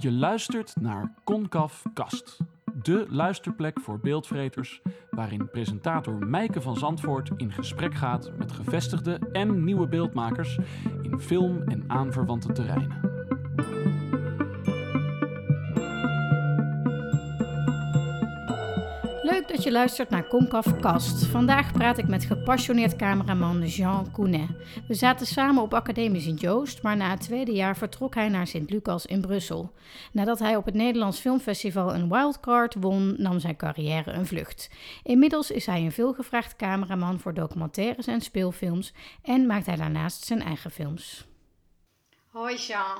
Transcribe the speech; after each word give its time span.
Je 0.00 0.12
luistert 0.12 0.74
naar 0.80 1.14
Concaf 1.24 1.82
Kast, 1.94 2.38
de 2.82 3.06
luisterplek 3.08 3.80
voor 3.80 3.98
beeldvreters, 3.98 4.82
waarin 5.10 5.50
presentator 5.50 6.26
Mijke 6.26 6.60
van 6.60 6.76
Zandvoort 6.76 7.30
in 7.36 7.52
gesprek 7.52 7.94
gaat 7.94 8.32
met 8.38 8.52
gevestigde 8.52 9.18
en 9.32 9.64
nieuwe 9.64 9.88
beeldmakers 9.88 10.58
in 11.02 11.18
film 11.18 11.62
en 11.62 11.84
aanverwante 11.86 12.52
terreinen. 12.52 12.99
Dat 19.60 19.68
je 19.68 19.78
luistert 19.78 20.10
naar 20.10 20.28
Concaf 20.28 20.76
Kast. 20.80 21.26
Vandaag 21.26 21.72
praat 21.72 21.98
ik 21.98 22.08
met 22.08 22.24
gepassioneerd 22.24 22.96
cameraman 22.96 23.66
Jean 23.66 24.12
Counet. 24.12 24.48
We 24.88 24.94
zaten 24.94 25.26
samen 25.26 25.62
op 25.62 25.74
Academie 25.74 26.20
Sint-Joost, 26.20 26.82
maar 26.82 26.96
na 26.96 27.10
het 27.10 27.20
tweede 27.20 27.52
jaar 27.52 27.76
vertrok 27.76 28.14
hij 28.14 28.28
naar 28.28 28.46
Sint-Lucas 28.46 29.06
in 29.06 29.20
Brussel. 29.20 29.72
Nadat 30.12 30.38
hij 30.38 30.56
op 30.56 30.64
het 30.64 30.74
Nederlands 30.74 31.20
Filmfestival 31.20 31.94
een 31.94 32.08
wildcard 32.08 32.74
won, 32.74 33.14
nam 33.18 33.40
zijn 33.40 33.56
carrière 33.56 34.12
een 34.12 34.26
vlucht. 34.26 34.70
Inmiddels 35.02 35.50
is 35.50 35.66
hij 35.66 35.80
een 35.80 35.92
veelgevraagd 35.92 36.56
cameraman 36.56 37.20
voor 37.20 37.34
documentaires 37.34 38.06
en 38.06 38.20
speelfilms 38.20 38.92
en 39.22 39.46
maakt 39.46 39.66
hij 39.66 39.76
daarnaast 39.76 40.24
zijn 40.24 40.42
eigen 40.42 40.70
films. 40.70 41.26
Hoi 42.28 42.56
Jean. 42.56 42.98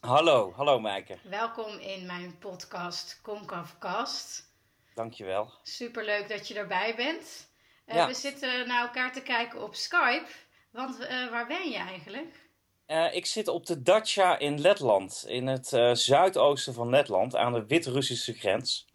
Hallo, 0.00 0.52
hallo 0.56 0.80
Maaike. 0.80 1.18
Welkom 1.22 1.78
in 1.78 2.06
mijn 2.06 2.38
podcast 2.38 3.20
Concaf 3.22 3.78
Kast. 3.78 4.51
Dankjewel. 4.94 5.50
Superleuk 5.62 6.28
dat 6.28 6.48
je 6.48 6.54
erbij 6.54 6.94
bent. 6.96 7.50
Uh, 7.86 7.94
Ja. 7.94 8.06
We 8.06 8.14
zitten 8.14 8.66
naar 8.68 8.82
elkaar 8.82 9.12
te 9.12 9.22
kijken 9.22 9.62
op 9.62 9.74
Skype. 9.74 10.26
Want 10.70 10.98
eh, 10.98 11.30
waar 11.30 11.46
ben 11.46 11.70
je 11.70 11.76
eigenlijk? 11.78 12.40
Eh, 12.86 13.14
ik 13.14 13.26
zit 13.26 13.48
op 13.48 13.66
de 13.66 13.82
Dacia 13.82 14.38
in 14.38 14.60
Letland, 14.60 15.24
in 15.28 15.46
het 15.46 15.72
eh, 15.72 15.94
zuidoosten 15.94 16.74
van 16.74 16.90
Letland, 16.90 17.36
aan 17.36 17.52
de 17.52 17.66
Wit-Russische 17.66 18.32
grens. 18.32 18.86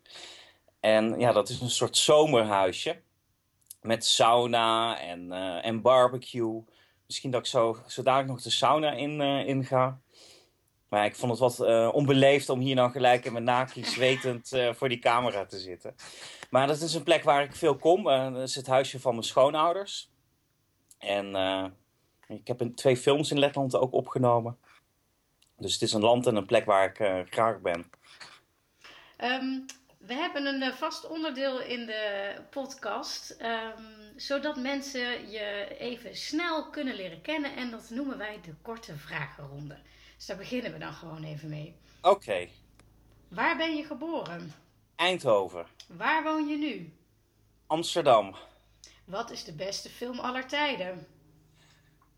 En 0.79 1.19
ja, 1.19 1.31
dat 1.31 1.49
is 1.49 1.59
een 1.61 1.69
soort 1.69 1.97
zomerhuisje 1.97 3.01
met 3.81 4.05
sauna 4.05 4.99
en, 4.99 5.31
eh, 5.31 5.65
en 5.65 5.81
barbecue. 5.81 6.63
Misschien 7.05 7.31
dat 7.31 7.39
ik 7.41 7.47
zo, 7.47 7.77
zo 7.87 8.03
dadelijk 8.03 8.29
nog 8.29 8.41
de 8.41 8.49
sauna 8.49 8.91
in, 8.91 9.21
eh, 9.21 9.47
in 9.47 9.65
ga. 9.65 9.99
Maar 10.89 11.05
ik 11.05 11.15
vond 11.15 11.31
het 11.31 11.39
wat 11.39 11.59
eh, 11.59 11.89
onbeleefd 11.93 12.49
om 12.49 12.59
hier 12.59 12.75
dan 12.75 12.91
gelijk 12.91 13.25
in 13.25 13.31
mijn 13.31 13.43
naki 13.43 13.83
zwetend 13.83 14.51
eh, 14.51 14.73
voor 14.73 14.89
die 14.89 14.99
camera 14.99 15.45
te 15.45 15.59
zitten. 15.59 15.95
Maar 16.49 16.67
dat 16.67 16.81
is 16.81 16.93
een 16.93 17.03
plek 17.03 17.23
waar 17.23 17.43
ik 17.43 17.55
veel 17.55 17.75
kom. 17.75 18.09
Eh, 18.09 18.33
dat 18.33 18.47
is 18.47 18.55
het 18.55 18.67
huisje 18.67 18.99
van 18.99 19.11
mijn 19.11 19.25
schoonouders. 19.25 20.09
En 20.97 21.35
ik 22.27 22.47
heb 22.47 22.59
twee 22.75 22.97
films 22.97 23.31
in 23.31 23.39
Letland 23.39 23.75
ook 23.75 23.93
opgenomen. 23.93 24.57
Dus 25.57 25.73
het 25.73 25.81
is 25.81 25.93
een 25.93 26.01
land 26.01 26.27
en 26.27 26.35
een 26.35 26.45
plek 26.45 26.65
waar 26.65 26.85
ik 26.85 27.29
graag 27.29 27.61
ben. 27.61 27.89
Ehm, 29.17 29.59
we 29.97 30.13
hebben 30.13 30.45
een 30.45 30.73
vast 30.73 31.07
onderdeel 31.07 31.61
in 31.61 31.85
de 31.85 32.33
podcast. 32.49 33.29
ehm, 33.29 33.81
zodat 34.15 34.55
mensen 34.55 35.29
je 35.29 35.75
even 35.77 36.15
snel 36.15 36.69
kunnen 36.69 36.95
leren 36.95 37.21
kennen. 37.21 37.55
En 37.55 37.71
dat 37.71 37.89
noemen 37.89 38.17
wij 38.17 38.39
de 38.41 38.53
korte 38.61 38.97
vragenronde. 38.97 39.77
Dus 40.17 40.25
daar 40.25 40.37
beginnen 40.37 40.71
we 40.71 40.77
dan 40.79 40.93
gewoon 40.93 41.23
even 41.23 41.49
mee. 41.49 41.75
Oké, 42.01 42.47
Waar 43.27 43.57
ben 43.57 43.75
je 43.75 43.83
geboren? 43.83 44.53
Eindhoven, 44.95 45.65
Waar 45.87 46.23
woon 46.23 46.47
je 46.47 46.57
nu? 46.57 46.93
Amsterdam. 47.67 48.35
Wat 49.05 49.31
is 49.31 49.43
de 49.43 49.53
beste 49.53 49.89
film 49.89 50.19
aller 50.19 50.47
tijden? 50.47 51.07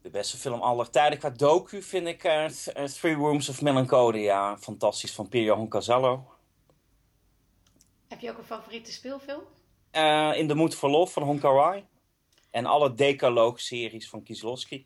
De 0.01 0.09
beste 0.09 0.37
film 0.37 0.61
aller 0.61 0.89
tijden 0.89 1.19
qua 1.19 1.29
docu 1.29 1.81
vind 1.81 2.07
ik 2.07 2.23
eh, 2.23 2.45
eh, 2.45 2.85
Three 2.85 3.13
Rooms 3.15 3.49
of 3.49 3.61
Melancholia. 3.61 4.57
Fantastisch 4.57 5.11
van 5.13 5.29
Pier 5.29 5.67
Casallo. 5.67 6.31
Heb 8.07 8.19
je 8.19 8.29
ook 8.31 8.37
een 8.37 8.43
favoriete 8.43 8.91
speelfilm? 8.91 9.43
Eh, 9.91 10.31
In 10.35 10.47
de 10.47 10.55
Moed 10.55 10.75
voor 10.75 10.89
Lof 10.89 11.13
van 11.13 11.23
Hong 11.23 11.39
Kar-wai. 11.39 11.85
En 12.51 12.65
alle 12.65 12.93
Decalogue-series 12.93 14.09
van 14.09 14.23
Kieslowski. 14.23 14.85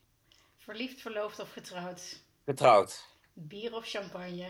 Verliefd, 0.58 1.02
verloofd 1.02 1.40
of 1.40 1.52
getrouwd? 1.52 2.24
Getrouwd. 2.46 3.08
Bier 3.34 3.76
of 3.76 3.86
champagne? 3.86 4.48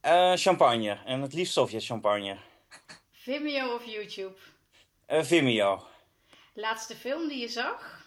Eh, 0.00 0.32
champagne. 0.34 0.98
En 1.04 1.20
het 1.20 1.32
liefst 1.32 1.52
Sovjet 1.52 1.84
champagne. 1.84 2.36
Vimeo 3.12 3.74
of 3.74 3.84
YouTube? 3.84 4.36
Eh, 5.06 5.22
Vimeo. 5.22 5.86
Laatste 6.54 6.96
film 6.96 7.28
die 7.28 7.38
je 7.38 7.48
zag? 7.48 8.04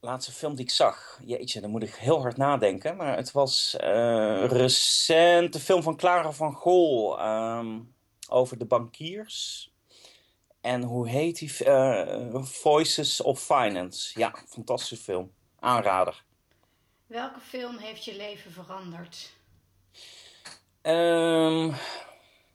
laatste 0.00 0.32
film 0.32 0.54
die 0.54 0.64
ik 0.64 0.70
zag. 0.70 1.20
Jeetje, 1.24 1.60
dan 1.60 1.70
moet 1.70 1.82
ik 1.82 1.94
heel 1.94 2.20
hard 2.20 2.36
nadenken. 2.36 2.96
Maar 2.96 3.16
het 3.16 3.32
was 3.32 3.76
eh, 3.76 4.44
recent 4.44 5.52
de 5.52 5.60
film 5.60 5.82
van 5.82 5.96
Clara 5.96 6.32
van 6.32 6.52
Gol 6.52 7.18
ehm, 7.18 7.80
over 8.28 8.58
de 8.58 8.64
bankiers. 8.64 9.70
En 10.60 10.82
hoe 10.82 11.08
heet 11.08 11.38
die? 11.38 11.52
Voices 12.42 13.20
of 13.20 13.40
Finance. 13.40 14.20
Ja, 14.20 14.34
fantastische 14.48 14.96
film. 14.96 15.32
Aanrader. 15.58 16.24
Welke 17.06 17.40
film 17.40 17.78
heeft 17.78 18.04
je 18.04 18.16
leven 18.16 18.52
veranderd? 18.52 19.32
Ehm, 20.82 21.72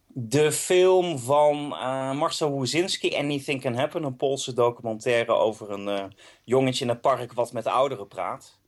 de 0.08 0.52
film 0.52 1.20
van 1.20 1.76
eh, 1.76 2.12
Marcel 2.12 2.52
Wozinski, 2.52 3.16
Anything 3.16 3.62
Can 3.62 3.76
Happen. 3.76 4.04
Een 4.04 4.16
Poolse 4.16 4.54
documentaire 4.54 5.32
over 5.32 5.72
een 5.72 5.88
eh, 5.88 6.06
jongetje 6.44 6.86
in 6.86 6.92
een 6.92 7.00
park 7.00 7.34
wat 7.34 7.52
met 7.52 7.68
ouderen 7.68 8.08
praat. 8.08 8.60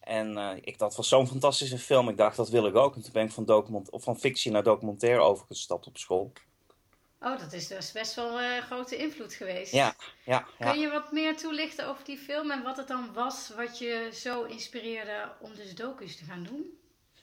En 0.00 0.38
eh, 0.38 0.56
ik, 0.60 0.78
dat 0.78 0.96
was 0.96 1.08
zo'n 1.08 1.28
fantastische 1.28 1.78
film. 1.78 2.08
Ik 2.08 2.16
dacht, 2.16 2.36
dat 2.36 2.48
wil 2.48 2.66
ik 2.66 2.76
ook. 2.76 2.94
En 2.94 3.02
toen 3.02 3.12
ben 3.12 3.24
ik 3.24 3.32
van, 3.32 3.44
document, 3.44 3.90
of 3.90 4.02
van 4.02 4.18
fictie 4.18 4.50
naar 4.50 4.62
documentaire 4.62 5.20
overgestapt 5.20 5.86
op 5.86 5.96
school. 5.96 6.32
Oh, 7.24 7.38
dat 7.38 7.52
is 7.52 7.66
dus 7.66 7.92
best 7.92 8.14
wel 8.14 8.40
een 8.40 8.62
grote 8.62 8.96
invloed 8.96 9.34
geweest. 9.34 9.72
Ja, 9.72 9.94
ja, 10.24 10.46
ja. 10.58 10.70
Kun 10.70 10.80
je 10.80 10.90
wat 10.90 11.12
meer 11.12 11.36
toelichten 11.36 11.88
over 11.88 12.04
die 12.04 12.18
film 12.18 12.50
en 12.50 12.62
wat 12.62 12.76
het 12.76 12.88
dan 12.88 13.12
was 13.12 13.52
wat 13.56 13.78
je 13.78 14.08
zo 14.12 14.42
inspireerde 14.42 15.32
om 15.40 15.54
dus 15.54 15.74
docu's 15.74 16.16
te 16.16 16.24
gaan 16.24 16.42
doen? 16.42 16.78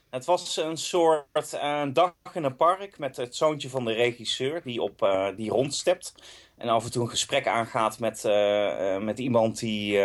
Het 0.10 0.26
was 0.26 0.58
een 0.58 0.78
soort 0.78 1.54
eh, 1.54 1.84
dag 1.94 2.14
in 2.34 2.44
een 2.44 2.56
park 2.56 2.98
met 2.98 3.18
het 3.18 3.36
zoontje 3.36 3.70
van 3.70 3.86
de 3.86 3.94
regisseur 3.94 4.62
die, 4.64 4.82
op, 4.82 5.02
eh, 5.02 5.28
die 5.36 5.50
rondstept. 5.50 6.14
En 6.58 6.70
af 6.70 6.84
en 6.84 6.92
toe 6.92 7.04
een 7.04 7.10
gesprek 7.10 7.48
aangaat 7.48 8.00
met, 8.00 8.24
met 9.04 9.20
iemand 9.20 9.60
die, 9.60 10.00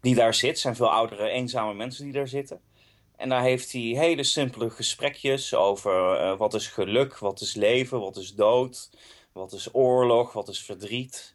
die 0.00 0.14
daar 0.14 0.34
zit. 0.34 0.50
Het 0.50 0.58
zijn 0.58 0.76
veel 0.76 0.90
oudere, 0.90 1.28
eenzame 1.28 1.74
mensen 1.74 2.04
die 2.04 2.12
daar 2.12 2.28
zitten. 2.28 2.60
En 3.16 3.28
daar 3.28 3.42
heeft 3.42 3.72
hij 3.72 3.80
hele 3.80 4.22
simpele 4.22 4.70
gesprekjes 4.70 5.54
over 5.54 6.36
wat 6.36 6.54
is 6.54 6.66
geluk, 6.66 7.18
wat 7.18 7.40
is 7.40 7.54
leven, 7.54 8.00
wat 8.00 8.16
is 8.16 8.34
dood, 8.34 8.90
wat 9.34 9.52
is 9.52 9.74
oorlog, 9.74 10.32
wat 10.32 10.48
is 10.48 10.64
verdriet. 10.64 11.34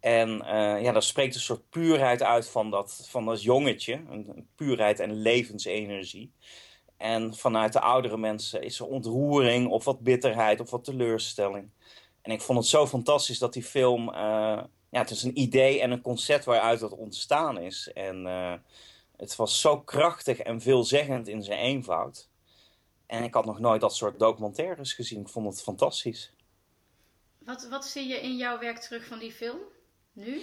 En 0.00 0.42
eh, 0.42 0.82
ja, 0.82 0.92
daar 0.92 1.02
spreekt 1.02 1.34
een 1.34 1.40
soort 1.40 1.70
puurheid 1.70 2.22
uit 2.22 2.48
van 2.48 2.70
dat, 2.70 3.06
van 3.08 3.24
dat 3.24 3.42
jongetje. 3.42 3.92
Een, 3.92 4.28
een 4.28 4.48
puurheid 4.54 5.00
en 5.00 5.12
levensenergie. 5.14 6.32
En 6.96 7.34
vanuit 7.34 7.72
de 7.72 7.80
oudere 7.80 8.16
mensen 8.16 8.62
is 8.62 8.78
er 8.78 8.86
ontroering 8.86 9.68
of 9.68 9.84
wat 9.84 10.00
bitterheid 10.00 10.60
of 10.60 10.70
wat 10.70 10.84
teleurstelling. 10.84 11.70
En 12.22 12.32
ik 12.32 12.40
vond 12.40 12.58
het 12.58 12.66
zo 12.66 12.86
fantastisch 12.86 13.38
dat 13.38 13.52
die 13.52 13.62
film. 13.62 14.08
eh, 14.08 14.62
ja, 14.90 15.00
het 15.00 15.10
is 15.10 15.22
een 15.22 15.38
idee 15.38 15.80
en 15.80 15.90
een 15.90 16.00
concept 16.00 16.44
waaruit 16.44 16.80
dat 16.80 16.92
ontstaan 16.92 17.58
is. 17.58 17.90
En 17.94 18.26
eh, 18.26 18.54
het 19.16 19.36
was 19.36 19.60
zo 19.60 19.80
krachtig 19.80 20.38
en 20.38 20.60
veelzeggend 20.60 21.28
in 21.28 21.42
zijn 21.42 21.58
eenvoud. 21.58 22.28
En 23.06 23.22
ik 23.22 23.34
had 23.34 23.44
nog 23.44 23.58
nooit 23.58 23.80
dat 23.80 23.96
soort 23.96 24.18
documentaires 24.18 24.92
gezien. 24.92 25.20
Ik 25.20 25.28
vond 25.28 25.46
het 25.46 25.62
fantastisch. 25.62 26.32
Wat, 27.50 27.68
wat 27.68 27.84
zie 27.84 28.08
je 28.08 28.20
in 28.20 28.36
jouw 28.36 28.58
werk 28.58 28.78
terug 28.78 29.06
van 29.06 29.18
die 29.18 29.32
film? 29.32 29.58
Nu? 30.12 30.42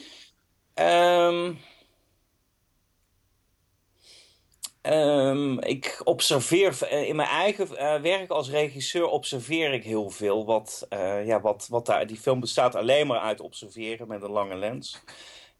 Ehm, 4.81 5.59
ik 5.59 6.01
observeer 6.03 6.83
eh, 6.83 7.07
in 7.07 7.15
mijn 7.15 7.29
eigen 7.29 7.77
eh, 7.77 8.01
werk 8.01 8.29
als 8.29 8.49
regisseur 8.49 9.05
observeer 9.05 9.73
ik 9.73 9.83
heel 9.83 10.09
veel. 10.09 10.45
Wat, 10.45 10.85
eh, 10.89 11.25
ja, 11.25 11.41
wat, 11.41 11.67
wat 11.69 11.85
daar, 11.85 12.07
die 12.07 12.17
film 12.17 12.39
bestaat 12.39 12.75
alleen 12.75 13.07
maar 13.07 13.19
uit 13.19 13.41
observeren 13.41 14.07
met 14.07 14.21
een 14.21 14.31
lange 14.31 14.55
lens. 14.55 15.03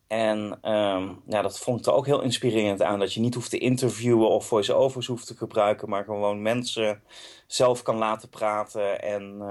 En 0.07 0.57
ehm, 0.61 1.13
ja, 1.27 1.41
dat 1.41 1.59
vond 1.59 1.79
ik 1.79 1.85
er 1.85 1.93
ook 1.93 2.05
heel 2.05 2.21
inspirerend 2.21 2.81
aan. 2.81 2.99
Dat 2.99 3.13
je 3.13 3.19
niet 3.19 3.35
hoeft 3.35 3.49
te 3.49 3.57
interviewen 3.57 4.29
of 4.29 4.47
voice-overs 4.47 5.07
hoeft 5.07 5.27
te 5.27 5.35
gebruiken. 5.35 5.89
Maar 5.89 6.03
gewoon 6.03 6.41
mensen 6.41 7.03
zelf 7.47 7.81
kan 7.81 7.95
laten 7.97 8.29
praten. 8.29 9.01
En 9.01 9.41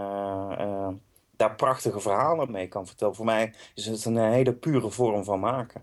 daar 1.37 1.55
prachtige 1.55 2.00
verhalen 2.00 2.50
mee 2.50 2.69
kan 2.69 2.87
vertellen. 2.87 3.15
Voor 3.15 3.25
mij 3.25 3.55
is 3.75 3.87
het 3.87 4.05
een 4.05 4.17
hele 4.17 4.53
pure 4.53 4.91
vorm 4.91 5.25
van 5.25 5.41
maken. 5.41 5.83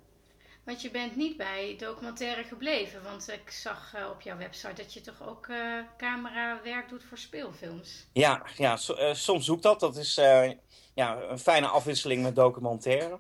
Want 0.64 0.82
je 0.82 0.92
bent 0.92 1.16
niet 1.16 1.38
bij 1.38 1.76
documentaire 1.78 2.44
gebleven, 2.44 3.04
want 3.04 3.30
ik 3.30 3.52
zag 3.52 3.94
eh, 3.96 4.10
op 4.10 4.22
jouw 4.22 4.38
website 4.38 4.74
dat 4.74 4.94
je 4.94 5.02
toch 5.02 5.28
ook 5.28 5.48
eh 5.48 5.80
camerawerk 5.98 6.90
doet 6.90 7.04
voor 7.04 7.18
speelfilms. 7.18 8.08
Ja, 8.14 8.44
ja 8.58 8.78
so- 8.78 8.94
eh, 8.94 9.14
soms 9.14 9.46
zoek 9.46 9.62
dat. 9.62 9.80
Dat 9.80 9.96
is 9.96 10.18
eh, 10.18 10.52
ja, 10.94 11.22
een 11.22 11.40
fijne 11.40 11.68
afwisseling 11.68 12.24
met 12.24 12.36
documentaire. 12.36 13.20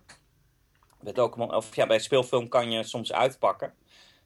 Bij, 1.02 1.14
document 1.14 1.54
of, 1.54 1.76
ja, 1.76 1.88
bij 1.88 2.00
speelfilm 2.00 2.48
kan 2.48 2.72
je 2.72 2.84
soms 2.84 3.14
uitpakken. 3.14 3.74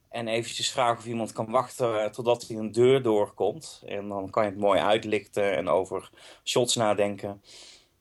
En 0.09 0.27
eventjes 0.27 0.71
vragen 0.71 0.97
of 0.97 1.05
iemand 1.05 1.31
kan 1.31 1.51
wachten 1.51 2.11
totdat 2.11 2.47
hij 2.47 2.57
een 2.57 2.71
deur 2.71 3.01
doorkomt. 3.01 3.81
En 3.85 4.07
dan 4.07 4.29
kan 4.29 4.43
je 4.43 4.49
het 4.49 4.59
mooi 4.59 4.79
uitlichten 4.79 5.55
en 5.55 5.69
over 5.69 6.09
shots 6.43 6.75
nadenken. 6.75 7.41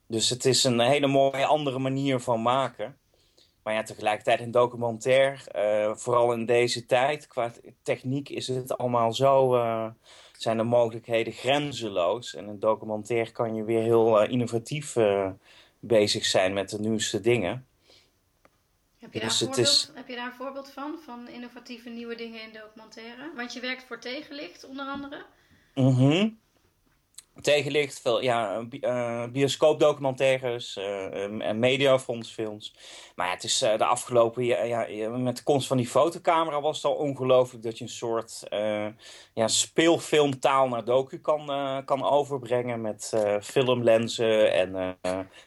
Dus 0.07 0.31
het 0.31 0.45
is 0.45 0.65
een 0.65 0.81
hele 0.81 1.07
mooie 1.07 1.47
andere 1.47 1.79
manier 1.79 2.21
van 2.21 2.43
maken. 2.43 2.99
Maar 3.63 3.75
ja, 3.75 3.83
tegelijkertijd 3.83 4.41
een 4.41 4.51
documentaire, 4.51 5.39
uh, 5.57 5.97
vooral 5.97 6.33
in 6.33 6.47
deze 6.47 6.87
tijd, 6.87 7.27
qua 7.27 7.53
techniek 7.83 8.29
is 8.29 8.49
het 8.49 8.79
allemaal 8.79 9.13
zo, 9.13 9.55
uh, 9.55 9.87
zijn 10.39 10.57
de 10.57 10.63
mogelijkheden 10.63 11.33
grenzeloos. 11.33 12.35
En 12.35 12.49
een 12.49 12.61
documentaire 12.61 13.33
kan 13.33 13.55
je 13.55 13.65
weer 13.65 13.83
heel 13.83 14.23
uh, 14.23 14.31
innovatief 14.31 14.97
bezig 15.81 16.25
zijn 16.25 16.53
met 16.53 16.71
de 16.71 16.81
nieuwste 16.81 17.21
dingen. 17.21 17.67
Heb 18.99 19.13
je, 19.13 19.21
dus 19.21 19.39
daar 19.39 19.49
voorbeeld, 19.49 19.67
is... 19.67 19.91
heb 19.95 20.09
je 20.09 20.15
daar 20.15 20.27
een 20.27 20.33
voorbeeld 20.33 20.71
van, 20.71 20.99
van 21.05 21.29
innovatieve 21.29 21.89
nieuwe 21.89 22.15
dingen 22.15 22.43
in 22.43 22.53
documentaire? 22.53 23.31
Want 23.37 23.53
je 23.53 23.61
werkt 23.61 23.85
voor 23.85 23.99
Tegenlicht 23.99 24.65
onder 24.65 24.87
andere. 24.87 25.25
Mhm 25.75 26.29
tegenlicht. 27.41 28.01
Veel 28.01 28.23
ja, 28.23 28.65
uh, 28.81 29.25
bioscoopdocumentaires 29.33 30.77
en 31.39 31.59
mediafondsfilms. 31.59 32.75
Maar 33.15 33.27
ja, 33.27 33.33
het 33.33 33.45
is 33.45 33.59
de 33.59 33.85
afgelopen 33.85 34.45
ja, 34.45 34.87
met 35.09 35.37
de 35.37 35.43
komst 35.43 35.67
van 35.67 35.77
die 35.77 35.89
fotocamera 35.89 36.61
was 36.61 36.77
het 36.77 36.85
al 36.85 36.95
ongelooflijk 36.95 37.65
dat 37.65 37.79
je 37.79 37.85
een 37.85 37.91
soort 37.91 38.43
ja, 39.33 39.49
speelfilmtaal 39.49 40.69
naar 40.69 40.85
docu 40.85 41.19
kan, 41.19 41.47
kan 41.85 42.05
overbrengen 42.05 42.81
met 42.81 43.13
filmlenzen 43.43 44.53
en 44.53 44.97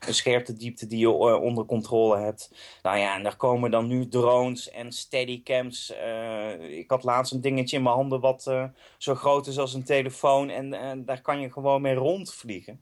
een 0.08 0.14
scherpte 0.14 0.54
diepte 0.54 0.88
die 0.88 1.00
je 1.00 1.10
onder 1.40 1.66
controle 1.66 2.18
hebt. 2.18 2.52
Nou 2.82 2.98
ja, 2.98 3.16
en 3.16 3.24
daar 3.24 3.36
komen 3.36 3.72
dan 3.72 3.88
nu 3.88 4.08
drones 4.08 4.70
en 4.70 4.92
steadycams. 4.92 5.94
ik 6.70 6.90
had 6.90 7.04
laatst 7.04 7.34
een 7.34 7.42
dingetje 7.42 7.78
in 7.78 7.84
mijn 7.84 7.96
handen 7.96 8.20
wat 8.20 8.52
zo 8.98 9.16
groot 9.16 9.48
is 9.48 9.60
als 9.60 9.74
een 9.74 9.84
telefoon 9.84 10.50
en 10.50 11.06
daar 11.06 11.22
kan 11.22 11.40
je 11.40 11.52
gewoon 11.52 11.79
mee 11.82 11.94
rondvliegen. 11.94 12.82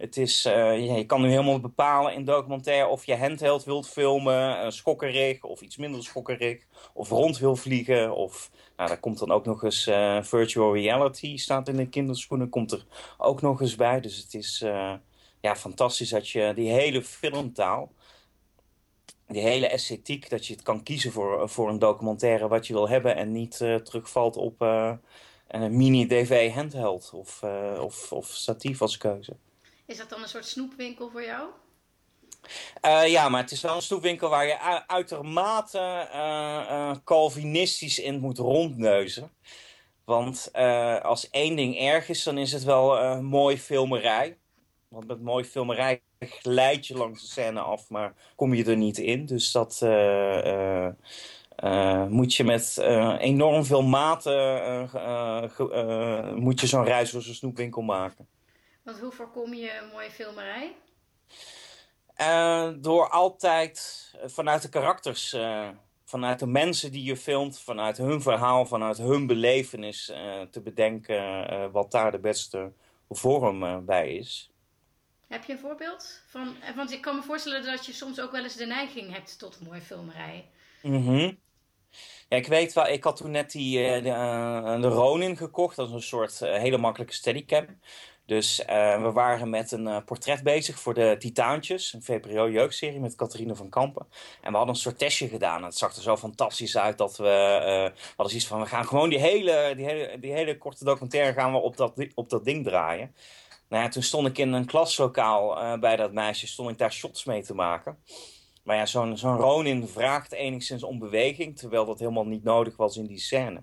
Het 0.00 0.16
is, 0.16 0.46
uh, 0.46 0.96
je 0.96 1.06
kan 1.06 1.22
nu 1.22 1.28
helemaal 1.28 1.60
bepalen 1.60 2.14
in 2.14 2.24
documentaire 2.24 2.88
of 2.88 3.04
je 3.06 3.16
handheld 3.16 3.64
wilt 3.64 3.88
filmen, 3.88 4.64
uh, 4.64 4.70
schokkerig 4.70 5.44
of 5.44 5.60
iets 5.60 5.76
minder 5.76 6.02
schokkerig, 6.02 6.66
of 6.92 7.08
rond 7.08 7.38
wil 7.38 7.56
vliegen. 7.56 8.14
Of, 8.14 8.50
nou, 8.76 8.88
daar 8.88 9.00
komt 9.00 9.18
dan 9.18 9.30
ook 9.30 9.44
nog 9.44 9.62
eens 9.62 9.86
uh, 9.86 10.22
virtual 10.22 10.74
reality, 10.74 11.36
staat 11.36 11.68
in 11.68 11.76
de 11.76 11.88
kinderschoenen, 11.88 12.48
komt 12.48 12.72
er 12.72 12.84
ook 13.18 13.40
nog 13.40 13.60
eens 13.60 13.76
bij. 13.76 14.00
Dus 14.00 14.16
het 14.16 14.34
is 14.34 14.58
ja, 15.40 15.56
fantastisch 15.56 16.08
dat 16.08 16.28
je 16.28 16.52
die 16.54 16.70
hele 16.70 17.02
filmtaal, 17.02 17.92
die 19.26 19.42
hele 19.42 19.66
esthetiek, 19.66 20.30
dat 20.30 20.46
je 20.46 20.52
het 20.52 20.62
kan 20.62 20.82
kiezen 20.82 21.12
voor, 21.12 21.48
voor 21.48 21.68
een 21.68 21.78
documentaire 21.78 22.48
wat 22.48 22.66
je 22.66 22.72
wil 22.72 22.88
hebben 22.88 23.16
en 23.16 23.32
niet 23.32 23.56
terugvalt 23.56 24.36
op 24.36 24.62
een 25.50 25.76
mini-DV 25.76 26.52
handheld 26.52 27.10
of, 27.14 27.42
uh, 27.44 27.82
of, 27.82 28.12
of 28.12 28.26
statief 28.26 28.82
als 28.82 28.96
keuze. 28.96 29.36
Is 29.86 29.96
dat 29.96 30.08
dan 30.08 30.22
een 30.22 30.28
soort 30.28 30.46
snoepwinkel 30.46 31.10
voor 31.10 31.24
jou? 31.24 31.48
Uh, 32.82 33.08
ja, 33.08 33.28
maar 33.28 33.42
het 33.42 33.50
is 33.50 33.60
wel 33.60 33.74
een 33.74 33.82
snoepwinkel 33.82 34.28
waar 34.28 34.46
je 34.46 34.86
uitermate 34.86 36.08
uh, 36.12 36.94
Calvinistisch 37.04 37.98
in 37.98 38.20
moet 38.20 38.38
rondneuzen. 38.38 39.30
Want 40.04 40.50
als 41.02 41.30
één 41.30 41.56
ding 41.56 41.78
erg 41.78 42.08
is, 42.08 42.22
dan 42.22 42.38
is 42.38 42.52
het 42.52 42.64
wel 42.64 43.00
een 43.00 43.24
mooi 43.24 43.58
filmerij. 43.58 44.36
Want 44.88 45.06
met 45.06 45.22
mooi 45.22 45.44
filmerij 45.44 46.02
glijd 46.18 46.86
je 46.86 46.94
langs 46.94 47.20
de 47.20 47.26
scène 47.26 47.60
af, 47.60 47.88
maar 47.88 48.14
kom 48.36 48.54
je 48.54 48.64
er 48.64 48.76
niet 48.76 48.98
in. 48.98 49.26
Dus 49.26 49.52
dat 49.52 49.78
uh, 51.64 52.06
moet 52.06 52.34
je 52.34 52.44
met 52.44 52.76
uh, 52.80 53.16
enorm 53.18 53.64
veel 53.64 53.82
maten 53.82 54.32
uh, 54.94 56.32
moet 56.32 56.60
je 56.60 56.66
zo'n 56.66 56.84
reis 56.84 57.10
door 57.10 57.22
zo'n 57.22 57.34
snoepwinkel 57.34 57.82
maken. 57.82 58.26
Want 58.82 58.98
hoe 58.98 59.12
voorkom 59.12 59.54
je 59.54 59.78
een 59.82 59.88
mooie 59.92 60.10
filmerij? 60.10 60.74
door 62.80 63.08
altijd 63.08 64.10
vanuit 64.24 64.62
de 64.62 64.68
karakters, 64.68 65.36
vanuit 66.04 66.38
de 66.38 66.46
mensen 66.46 66.92
die 66.92 67.04
je 67.04 67.16
filmt, 67.16 67.58
vanuit 67.58 67.96
hun 67.96 68.22
verhaal, 68.22 68.66
vanuit 68.66 68.98
hun 68.98 69.26
belevenis 69.26 70.04
te 70.50 70.60
bedenken 70.62 71.72
wat 71.72 71.90
daar 71.90 72.10
de 72.10 72.18
beste 72.18 72.72
vorm 73.08 73.84
bij 73.84 74.14
is. 74.14 74.50
Heb 75.28 75.44
je 75.44 75.52
een 75.52 75.58
voorbeeld? 75.58 76.22
Van, 76.26 76.56
want 76.76 76.92
ik 76.92 77.00
kan 77.00 77.16
me 77.16 77.22
voorstellen 77.22 77.64
dat 77.64 77.86
je 77.86 77.92
soms 77.92 78.20
ook 78.20 78.30
wel 78.30 78.42
eens 78.42 78.56
de 78.56 78.66
neiging 78.66 79.12
hebt 79.12 79.38
tot 79.38 79.56
een 79.60 79.66
mooie 79.66 79.80
filmerij. 79.80 80.48
Mhm. 80.82 81.32
Ik 82.30 82.46
weet 82.46 82.72
wel, 82.72 82.86
ik 82.86 83.04
had 83.04 83.16
toen 83.16 83.30
net 83.30 83.50
die, 83.50 83.78
uh, 83.78 84.02
de, 84.02 84.08
uh, 84.08 84.80
de 84.80 84.88
Ronin 84.88 85.36
gekocht. 85.36 85.76
Dat 85.76 85.88
is 85.88 85.94
een 85.94 86.02
soort 86.02 86.40
uh, 86.42 86.52
hele 86.54 86.78
makkelijke 86.78 87.14
steadicam. 87.14 87.66
Dus 88.26 88.62
we 88.66 89.10
waren 89.12 89.50
met 89.50 89.72
een 89.72 90.04
portret 90.04 90.42
bezig 90.42 90.78
voor 90.78 90.94
de 90.94 91.16
Titaantjes, 91.18 91.92
een 91.92 92.02
VPRO 92.02 92.50
jeugdserie 92.50 93.00
met 93.00 93.14
Catharine 93.14 93.54
van 93.54 93.68
Kampen. 93.68 94.06
En 94.40 94.50
we 94.50 94.56
hadden 94.56 94.74
een 94.74 94.80
soort 94.80 94.98
testje 94.98 95.28
gedaan. 95.28 95.64
Het 95.64 95.76
zag 95.76 95.96
er 95.96 96.02
zo 96.02 96.16
fantastisch 96.16 96.78
uit 96.78 96.98
dat 96.98 97.16
we 97.16 97.92
hadden 98.06 98.28
zoiets 98.28 98.46
van, 98.46 98.60
we 98.60 98.66
gaan 98.66 98.86
gewoon 98.86 99.08
die 99.08 99.18
hele, 99.18 99.72
die 99.76 99.84
hele, 99.84 100.18
die 100.20 100.32
hele 100.32 100.58
korte 100.58 100.84
documentaire 100.84 101.32
gaan 101.32 101.52
we 101.52 101.58
op 101.58 101.76
dat, 101.76 101.92
op 102.14 102.30
dat 102.30 102.44
ding 102.44 102.64
draaien. 102.64 103.14
Nou 103.68 103.82
ja, 103.82 103.88
toen 103.88 104.02
stond 104.02 104.26
ik 104.26 104.38
in 104.38 104.52
een 104.52 104.66
klaslokaal 104.66 105.78
bij 105.78 105.96
dat 105.96 106.12
meisje, 106.12 106.46
stond 106.46 106.70
ik 106.70 106.78
daar 106.78 106.92
shots 106.92 107.24
mee 107.24 107.42
te 107.42 107.54
maken. 107.54 107.98
Maar 108.62 108.76
ja, 108.76 108.86
zo'n 108.86 109.16
zo'n 109.16 109.36
Ronin 109.36 109.88
vraagt 109.88 110.32
enigszins 110.32 110.82
om 110.82 110.98
beweging, 110.98 111.58
terwijl 111.58 111.84
dat 111.84 111.98
helemaal 111.98 112.26
niet 112.26 112.44
nodig 112.44 112.76
was 112.76 112.96
in 112.96 113.06
die 113.06 113.18
scène. 113.18 113.62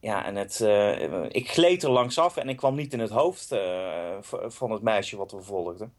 Ja, 0.00 0.24
en 0.24 0.36
het, 0.36 0.60
uh, 0.60 1.24
ik 1.28 1.50
gleed 1.50 1.82
er 1.82 1.90
langs 1.90 2.18
af 2.18 2.36
en 2.36 2.48
ik 2.48 2.56
kwam 2.56 2.74
niet 2.74 2.92
in 2.92 3.00
het 3.00 3.10
hoofd 3.10 3.52
uh, 3.52 4.16
van 4.46 4.70
het 4.70 4.82
meisje 4.82 5.16
wat 5.16 5.32
we 5.32 5.42
volgden. 5.42 5.94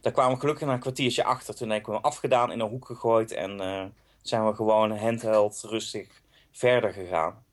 Daar 0.00 0.12
kwamen 0.12 0.34
we 0.34 0.40
gelukkig 0.40 0.66
na 0.66 0.72
een 0.72 0.80
kwartiertje 0.80 1.24
achter. 1.24 1.56
Toen 1.56 1.70
heb 1.70 1.80
ik 1.80 1.86
hem 1.86 1.96
afgedaan, 1.96 2.52
in 2.52 2.60
een 2.60 2.68
hoek 2.68 2.86
gegooid 2.86 3.32
en 3.32 3.60
uh, 3.60 3.84
zijn 4.22 4.46
we 4.46 4.54
gewoon 4.54 4.96
handheld 4.96 5.64
rustig 5.68 6.22
verder 6.50 6.92
gegaan. 6.92 7.44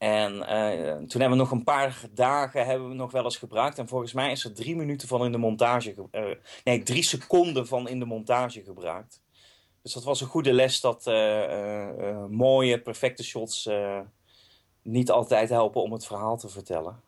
En 0.00 0.34
uh, 0.34 0.96
toen 1.06 1.20
hebben 1.20 1.30
we 1.30 1.44
nog 1.44 1.50
een 1.50 1.64
paar 1.64 2.00
dagen 2.10 2.66
hebben 2.66 2.88
we 2.88 2.94
nog 2.94 3.12
wel 3.12 3.24
eens 3.24 3.36
gebruikt. 3.36 3.78
En 3.78 3.88
volgens 3.88 4.12
mij 4.12 4.30
is 4.30 4.44
er 4.44 4.54
drie 4.54 4.76
minuten 4.76 5.08
van 5.08 5.24
in 5.24 5.32
de 5.32 5.38
montage... 5.38 5.94
Uh, 6.12 6.34
nee, 6.64 6.82
drie 6.82 7.02
seconden 7.02 7.66
van 7.66 7.88
in 7.88 7.98
de 7.98 8.04
montage 8.04 8.62
gebruikt. 8.62 9.20
Dus 9.82 9.92
dat 9.92 10.04
was 10.04 10.20
een 10.20 10.26
goede 10.26 10.52
les 10.52 10.80
dat 10.80 11.06
uh, 11.06 12.24
mooie, 12.26 12.80
perfecte 12.80 13.24
shots 13.24 13.68
niet 14.82 15.10
altijd 15.10 15.48
helpen 15.48 15.82
om 15.82 15.92
het 15.92 16.06
verhaal 16.06 16.36
te 16.36 16.48
vertellen. 16.48 17.00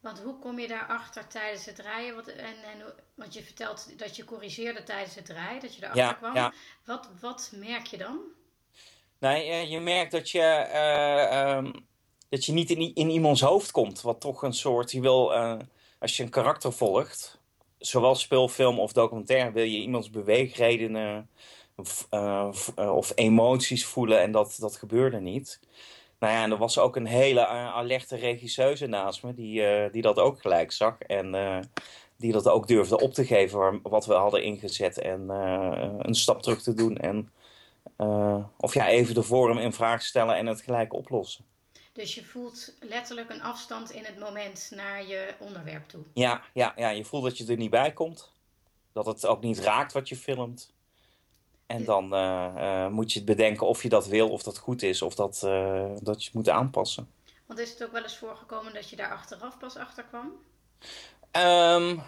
Want 0.00 0.20
hoe 0.20 0.38
kom 0.38 0.58
je 0.58 0.68
daarachter 0.68 1.26
tijdens 1.26 1.66
het 1.66 1.76
draaien? 1.76 2.14
Wat, 2.14 2.26
en, 2.26 2.46
en, 2.46 2.94
want 3.14 3.34
je 3.34 3.42
vertelt 3.42 3.98
dat 3.98 4.16
je 4.16 4.24
corrigeerde 4.24 4.82
tijdens 4.82 5.14
het 5.14 5.26
draaien, 5.26 5.60
dat 5.60 5.74
je 5.74 5.82
erachter 5.82 6.04
ja, 6.04 6.12
kwam. 6.12 6.34
Ja. 6.34 6.52
Wat, 6.84 7.08
wat 7.20 7.52
merk 7.54 7.86
je 7.86 7.96
dan? 7.96 8.18
Nee, 9.18 9.68
je 9.68 9.80
merkt 9.80 10.12
dat 10.12 10.30
je... 10.30 10.68
Um, 11.56 11.88
dat 12.30 12.44
je 12.44 12.52
niet 12.52 12.70
in, 12.70 12.94
in 12.94 13.10
iemands 13.10 13.40
hoofd 13.40 13.70
komt. 13.70 14.00
Wat 14.00 14.20
toch 14.20 14.42
een 14.42 14.52
soort, 14.52 14.92
je 14.92 15.00
wil, 15.00 15.32
uh, 15.32 15.58
als 15.98 16.16
je 16.16 16.22
een 16.22 16.30
karakter 16.30 16.72
volgt, 16.72 17.40
zowel 17.78 18.14
speelfilm 18.14 18.78
of 18.78 18.92
documentaire, 18.92 19.52
wil 19.52 19.64
je 19.64 19.78
iemands 19.78 20.10
beweegredenen 20.10 21.28
of, 21.76 22.06
uh, 22.10 22.50
of 22.76 23.12
emoties 23.14 23.86
voelen 23.86 24.20
en 24.20 24.32
dat, 24.32 24.56
dat 24.60 24.76
gebeurde 24.76 25.20
niet. 25.20 25.60
Nou 26.18 26.32
ja, 26.32 26.42
en 26.42 26.50
er 26.50 26.56
was 26.56 26.78
ook 26.78 26.96
een 26.96 27.06
hele 27.06 27.46
alerte 27.46 28.16
regisseuse 28.16 28.86
naast 28.86 29.22
me, 29.22 29.34
die, 29.34 29.90
die 29.90 30.02
dat 30.02 30.18
ook 30.18 30.40
gelijk 30.40 30.72
zag. 30.72 31.00
En 31.00 31.36
die 32.16 32.32
dat 32.32 32.48
ook 32.48 32.66
durfde 32.66 33.00
op 33.00 33.12
te 33.12 33.24
geven, 33.24 33.80
wat 33.82 34.06
we 34.06 34.14
hadden 34.14 34.42
ingezet. 34.42 34.98
En 34.98 35.28
een 35.98 36.14
stap 36.14 36.42
terug 36.42 36.62
te 36.62 36.74
doen. 36.74 36.96
En, 36.96 37.32
of 38.56 38.74
ja, 38.74 38.88
even 38.88 39.14
de 39.14 39.22
vorm 39.22 39.58
in 39.58 39.72
vraag 39.72 40.02
stellen 40.02 40.36
en 40.36 40.46
het 40.46 40.60
gelijk 40.60 40.92
oplossen. 40.92 41.44
Dus 42.00 42.14
je 42.14 42.24
voelt 42.24 42.72
letterlijk 42.80 43.30
een 43.30 43.42
afstand 43.42 43.90
in 43.90 44.04
het 44.04 44.18
moment 44.18 44.70
naar 44.74 45.06
je 45.06 45.34
onderwerp 45.38 45.88
toe. 45.88 46.02
Ja, 46.12 46.42
ja, 46.54 46.72
ja, 46.76 46.88
je 46.88 47.04
voelt 47.04 47.24
dat 47.24 47.38
je 47.38 47.46
er 47.46 47.56
niet 47.56 47.70
bij 47.70 47.92
komt. 47.92 48.32
Dat 48.92 49.06
het 49.06 49.26
ook 49.26 49.42
niet 49.42 49.58
raakt 49.58 49.92
wat 49.92 50.08
je 50.08 50.16
filmt. 50.16 50.72
En 51.66 51.84
dan 51.84 52.14
uh, 52.14 52.52
uh, 52.56 52.88
moet 52.88 53.12
je 53.12 53.24
bedenken 53.24 53.66
of 53.66 53.82
je 53.82 53.88
dat 53.88 54.06
wil, 54.06 54.30
of 54.30 54.42
dat 54.42 54.58
goed 54.58 54.82
is, 54.82 55.02
of 55.02 55.14
dat, 55.14 55.42
uh, 55.44 55.90
dat 56.00 56.18
je 56.18 56.24
het 56.24 56.34
moet 56.34 56.48
aanpassen. 56.48 57.10
Want 57.46 57.58
is 57.58 57.70
het 57.70 57.84
ook 57.84 57.92
wel 57.92 58.02
eens 58.02 58.18
voorgekomen 58.18 58.74
dat 58.74 58.90
je 58.90 58.96
daar 58.96 59.12
achteraf 59.12 59.58
pas 59.58 59.76
achter 59.76 60.04
kwam? 60.04 60.32
Um, 61.32 62.02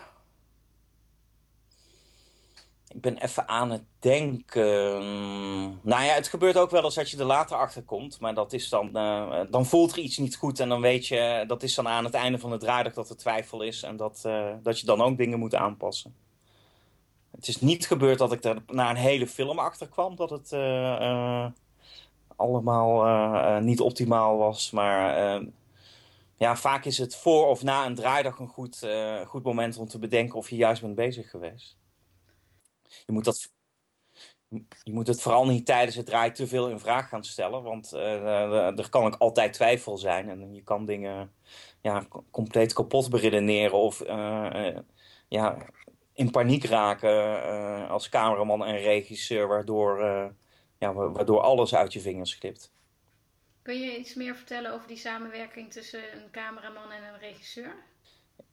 ik 2.94 3.00
ben 3.00 3.18
even 3.18 3.48
aan 3.48 3.70
het 3.70 3.82
denken. 3.98 5.00
Nou 5.82 6.04
ja, 6.04 6.14
het 6.14 6.28
gebeurt 6.28 6.56
ook 6.56 6.70
wel 6.70 6.84
eens 6.84 6.94
dat 6.94 7.10
je 7.10 7.18
er 7.18 7.24
later 7.24 7.56
achter 7.56 7.82
komt. 7.82 8.20
Maar 8.20 8.34
dat 8.34 8.52
is 8.52 8.68
dan, 8.68 8.90
uh, 8.92 9.40
dan 9.50 9.66
voelt 9.66 9.92
er 9.92 9.98
iets 9.98 10.18
niet 10.18 10.36
goed. 10.36 10.60
En 10.60 10.68
dan 10.68 10.80
weet 10.80 11.06
je, 11.06 11.44
dat 11.46 11.62
is 11.62 11.74
dan 11.74 11.88
aan 11.88 12.04
het 12.04 12.14
einde 12.14 12.38
van 12.38 12.50
de 12.50 12.56
draaidag 12.56 12.92
dat 12.92 13.10
er 13.10 13.16
twijfel 13.16 13.62
is. 13.62 13.82
En 13.82 13.96
dat, 13.96 14.22
uh, 14.26 14.48
dat 14.62 14.80
je 14.80 14.86
dan 14.86 15.00
ook 15.00 15.16
dingen 15.16 15.38
moet 15.38 15.54
aanpassen. 15.54 16.14
Het 17.30 17.48
is 17.48 17.60
niet 17.60 17.86
gebeurd 17.86 18.18
dat 18.18 18.32
ik 18.32 18.44
er 18.44 18.62
na 18.66 18.90
een 18.90 18.96
hele 18.96 19.26
film 19.26 19.58
achter 19.58 19.88
kwam. 19.88 20.16
Dat 20.16 20.30
het 20.30 20.52
allemaal 22.36 23.60
niet 23.60 23.80
optimaal 23.80 24.36
was. 24.36 24.70
Maar 24.70 25.40
ja, 26.36 26.56
vaak 26.56 26.84
is 26.84 26.98
het 26.98 27.16
voor 27.16 27.46
of 27.46 27.62
na 27.62 27.86
een 27.86 27.94
draaidag 27.94 28.38
een 28.38 28.48
goed, 28.48 28.86
goed 29.26 29.42
moment 29.42 29.76
om 29.76 29.88
te 29.88 29.98
bedenken 29.98 30.38
of 30.38 30.50
je 30.50 30.56
juist 30.56 30.82
bent 30.82 30.94
bezig 30.94 31.30
geweest. 31.30 31.76
Je 33.06 33.12
moet 33.12 33.24
dat 33.24 33.52
je 34.82 34.92
moet 34.92 35.06
het 35.06 35.22
vooral 35.22 35.46
niet 35.46 35.66
tijdens 35.66 35.96
het 35.96 36.06
draaien 36.06 36.34
te 36.34 36.46
veel 36.46 36.68
in 36.68 36.78
vraag 36.78 37.08
gaan 37.08 37.24
stellen. 37.24 37.62
Want 37.62 37.92
uh, 37.94 38.78
er 38.78 38.88
kan 38.90 39.04
ook 39.04 39.14
altijd 39.14 39.52
twijfel 39.52 39.98
zijn. 39.98 40.28
En 40.28 40.54
je 40.54 40.62
kan 40.62 40.86
dingen 40.86 41.32
ja, 41.80 42.06
compleet 42.30 42.72
kapot 42.72 43.10
beredeneren. 43.10 43.78
Of 43.78 44.02
ja, 45.28 45.56
in 46.12 46.30
paniek 46.30 46.64
raken 46.64 47.88
als 47.88 48.08
cameraman 48.08 48.64
en 48.64 48.76
regisseur. 48.76 49.48
Waardoor, 49.48 50.00
ja, 50.78 50.92
waardoor 50.92 51.40
alles 51.40 51.74
uit 51.74 51.92
je 51.92 52.00
vingers 52.00 52.34
glipt. 52.34 52.72
Kun 53.62 53.80
je 53.80 53.98
iets 53.98 54.14
meer 54.14 54.36
vertellen 54.36 54.72
over 54.72 54.88
die 54.88 54.96
samenwerking 54.96 55.72
tussen 55.72 56.16
een 56.16 56.30
cameraman 56.30 56.90
en 56.90 57.02
een 57.02 57.18
regisseur? 57.18 57.74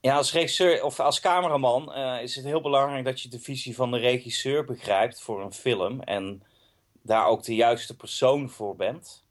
Ja, 0.01 0.15
als 0.15 0.33
regisseur 0.33 0.83
of 0.83 0.99
als 0.99 1.19
cameraman 1.19 1.91
uh, 1.97 2.21
is 2.21 2.35
het 2.35 2.45
heel 2.45 2.61
belangrijk 2.61 3.05
dat 3.05 3.21
je 3.21 3.29
de 3.29 3.39
visie 3.39 3.75
van 3.75 3.91
de 3.91 3.97
regisseur 3.97 4.65
begrijpt 4.65 5.21
voor 5.21 5.41
een 5.41 5.53
film. 5.53 6.01
En 6.01 6.43
daar 7.01 7.25
ook 7.25 7.43
de 7.43 7.55
juiste 7.55 7.95
persoon 7.95 8.49
voor 8.49 8.75
bent. 8.75 9.23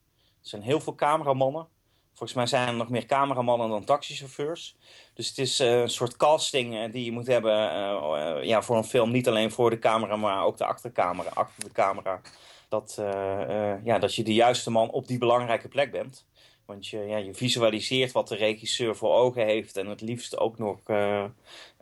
Er 0.42 0.48
zijn 0.48 0.62
heel 0.62 0.80
veel 0.80 0.94
cameramannen. 0.94 1.66
Volgens 2.08 2.38
mij 2.38 2.46
zijn 2.46 2.68
er 2.68 2.74
nog 2.74 2.88
meer 2.88 3.06
cameramannen 3.06 3.68
dan 3.68 3.84
taxichauffeurs. 3.84 4.76
Dus 5.14 5.28
het 5.28 5.38
is 5.38 5.60
uh, 5.60 5.80
een 5.80 5.90
soort 5.90 6.16
casting 6.16 6.74
uh, 6.74 6.92
die 6.92 7.04
je 7.04 7.12
moet 7.12 7.26
hebben 7.26 7.56
ja, 8.46 8.62
voor 8.62 8.76
een 8.76 8.84
film. 8.84 9.10
Niet 9.10 9.28
alleen 9.28 9.50
voor 9.50 9.70
de 9.70 9.78
camera, 9.78 10.16
maar 10.16 10.44
ook 10.44 10.56
de 10.56 10.64
achtercamera, 10.64 11.30
achter 11.34 11.64
de 11.64 11.72
camera. 11.72 12.20
Dat, 12.68 12.94
ja, 13.84 13.98
dat 13.98 14.14
je 14.14 14.22
de 14.22 14.34
juiste 14.34 14.70
man 14.70 14.90
op 14.90 15.06
die 15.06 15.18
belangrijke 15.18 15.68
plek 15.68 15.90
bent. 15.90 16.26
Want 16.68 16.86
je, 16.86 16.98
ja, 16.98 17.16
je 17.16 17.34
visualiseert 17.34 18.12
wat 18.12 18.28
de 18.28 18.34
regisseur 18.34 18.96
voor 18.96 19.14
ogen 19.14 19.44
heeft. 19.44 19.76
En 19.76 19.86
het 19.86 20.00
liefst 20.00 20.38
ook 20.38 20.58
nog 20.58 20.78
uh, 20.86 21.24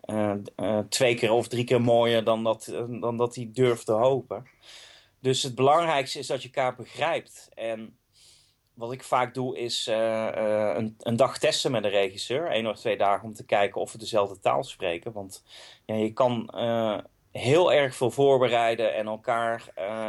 uh, 0.06 0.34
uh, 0.56 0.78
twee 0.78 1.14
keer 1.14 1.32
of 1.32 1.48
drie 1.48 1.64
keer 1.64 1.80
mooier 1.80 2.24
dan 2.24 2.44
dat, 2.44 2.64
dan 3.00 3.16
dat 3.16 3.34
hij 3.34 3.50
durft 3.52 3.86
te 3.86 3.92
hopen. 3.92 4.46
Dus 5.20 5.42
het 5.42 5.54
belangrijkste 5.54 6.18
is 6.18 6.26
dat 6.26 6.42
je 6.42 6.48
elkaar 6.48 6.74
begrijpt. 6.74 7.48
En 7.54 7.98
wat 8.74 8.92
ik 8.92 9.02
vaak 9.02 9.34
doe 9.34 9.58
is 9.58 9.86
een, 9.86 10.96
een, 10.98 11.16
dag 11.16 11.38
testen 11.38 11.70
met 11.70 11.84
een 11.84 11.90
regisseur. 11.90 12.50
één 12.50 12.66
of 12.66 12.78
twee 12.78 12.96
dagen 12.96 13.24
om 13.28 13.34
te 13.34 13.44
kijken 13.44 13.80
of 13.80 13.92
we 13.92 13.98
dezelfde 13.98 14.38
taal 14.38 14.64
spreken. 14.64 15.12
Want 15.12 15.44
ja, 15.84 15.94
je 15.94 16.12
kan 16.12 16.50
heel 17.38 17.72
erg 17.72 17.94
veel 17.94 18.10
voorbereiden 18.10 18.94
en 18.94 19.06
elkaar 19.06 19.68
uh, 19.78 20.06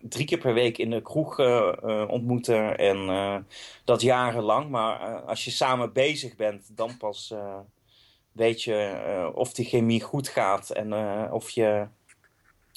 drie 0.00 0.26
keer 0.26 0.38
per 0.38 0.54
week 0.54 0.78
in 0.78 0.90
de 0.90 1.02
kroeg 1.02 1.38
uh, 1.38 2.04
ontmoeten. 2.08 2.78
En 2.78 3.46
dat 3.84 4.00
jarenlang. 4.00 4.70
Maar 4.70 5.20
als 5.20 5.44
je 5.44 5.50
samen 5.50 5.92
bezig 5.92 6.36
bent, 6.36 6.76
dan 6.76 6.96
pas 6.96 7.34
weet 8.32 8.62
je 8.62 9.32
of 9.34 9.52
die 9.52 9.66
chemie 9.66 10.02
goed 10.02 10.28
gaat. 10.28 10.70
En 10.70 10.92
of 11.32 11.50
je, 11.50 11.86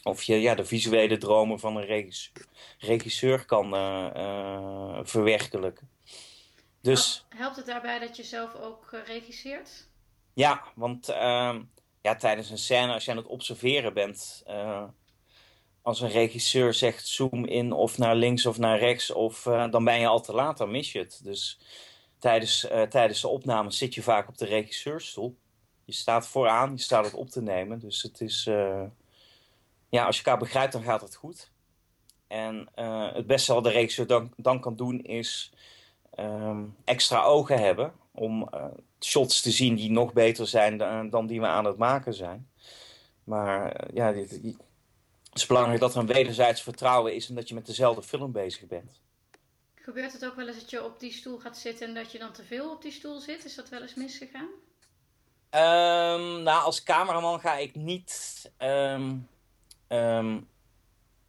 of 0.03 0.23
je 0.23 0.41
ja, 0.41 0.55
de 0.55 0.65
visuele 0.65 1.17
dromen 1.17 1.59
van 1.59 1.75
een 1.75 1.85
regisseur, 1.85 2.45
regisseur 2.79 3.45
kan 3.45 3.69
verwerkelijken. 5.03 5.89
Dus... 6.81 7.25
Helpt 7.29 7.55
het 7.55 7.65
daarbij 7.65 7.99
dat 7.99 8.17
je 8.17 8.23
zelf 8.23 8.55
ook 8.55 8.89
regisseert? 9.05 9.87
Ja, 10.33 10.63
want 10.75 11.09
ehm, 11.09 11.61
ja, 12.01 12.15
tijdens 12.15 12.49
een 12.49 12.57
scène, 12.57 12.93
als 12.93 13.05
je 13.05 13.11
aan 13.11 13.17
het 13.17 13.27
observeren 13.27 13.93
bent, 13.93 14.43
uh, 14.47 14.83
als 15.81 16.01
een 16.01 16.09
regisseur 16.09 16.73
zegt 16.73 17.07
zoom 17.07 17.45
in 17.45 17.71
of 17.71 17.97
naar 17.97 18.15
links 18.15 18.45
of 18.45 18.57
naar 18.57 18.79
rechts, 18.79 19.11
of, 19.11 19.45
uh, 19.45 19.71
dan 19.71 19.83
ben 19.83 19.99
je 19.99 20.07
al 20.07 20.21
te 20.21 20.33
laat, 20.33 20.57
dan 20.57 20.71
mis 20.71 20.91
je 20.91 20.99
het. 20.99 21.19
Dus 21.23 21.59
tijdens, 22.19 22.65
uh, 22.71 22.81
tijdens 22.81 23.21
de 23.21 23.27
opname 23.27 23.71
zit 23.71 23.93
je 23.93 24.03
vaak 24.03 24.27
op 24.27 24.37
de 24.37 24.45
regisseurstoel. 24.45 25.37
Je 25.85 25.93
staat 25.93 26.27
vooraan, 26.27 26.71
je 26.71 26.81
staat 26.81 27.05
het 27.05 27.13
op 27.13 27.29
te 27.29 27.41
nemen. 27.41 27.79
Dus 27.79 28.01
het 28.01 28.21
is, 28.21 28.43
ja, 29.89 30.05
als 30.05 30.17
je 30.17 30.23
elkaar 30.23 30.39
begrijpt, 30.39 30.73
dan 30.73 30.83
gaat 30.83 31.01
het 31.01 31.15
goed. 31.15 31.51
En 32.27 32.69
het 33.13 33.27
beste 33.27 33.53
wat 33.53 33.63
de 33.63 33.69
regisseur 33.69 34.07
dan, 34.07 34.33
dan 34.37 34.59
kan 34.59 34.75
doen 34.75 35.01
is 35.03 35.53
um, 36.19 36.75
extra 36.83 37.23
ogen 37.23 37.59
hebben 37.59 37.93
om 38.11 38.49
shots 39.05 39.41
te 39.41 39.51
zien 39.51 39.75
die 39.75 39.91
nog 39.91 40.13
beter 40.13 40.47
zijn 40.47 40.77
dan, 41.09 41.27
die 41.27 41.39
we 41.39 41.47
aan 41.47 41.65
het 41.65 41.77
maken 41.77 42.13
zijn. 42.13 42.49
Maar 43.23 43.71
eh, 43.71 43.95
ja, 43.95 44.13
het 44.13 44.55
is 45.33 45.45
belangrijk 45.45 45.79
dat 45.79 45.93
er 45.93 45.99
een 45.99 46.05
wederzijds 46.05 46.61
vertrouwen 46.61 47.15
is 47.15 47.29
en 47.29 47.35
dat 47.35 47.47
je 47.47 47.55
met 47.55 47.65
dezelfde 47.65 48.03
film 48.03 48.31
bezig 48.31 48.67
bent. 48.67 48.99
Gebeurt 49.75 50.13
het 50.13 50.25
ook 50.25 50.35
wel 50.35 50.47
eens 50.47 50.59
dat 50.59 50.69
je 50.69 50.83
op 50.83 50.99
die 50.99 51.11
stoel 51.11 51.39
gaat 51.39 51.57
zitten 51.57 51.87
en 51.87 51.93
dat 51.93 52.11
je 52.11 52.19
dan 52.19 52.31
te 52.31 52.43
veel 52.43 52.71
op 52.71 52.81
die 52.81 52.91
stoel 52.91 53.19
zit? 53.19 53.45
Is 53.45 53.55
dat 53.55 53.69
wel 53.69 53.81
eens 53.81 53.93
misgegaan? 53.93 54.49
Um, 55.53 56.43
nou, 56.43 56.63
als 56.63 56.83
cameraman 56.83 57.39
ga 57.39 57.57
ik 57.57 57.75
niet, 57.75 58.51
um, 58.57 59.27
um, 59.87 60.47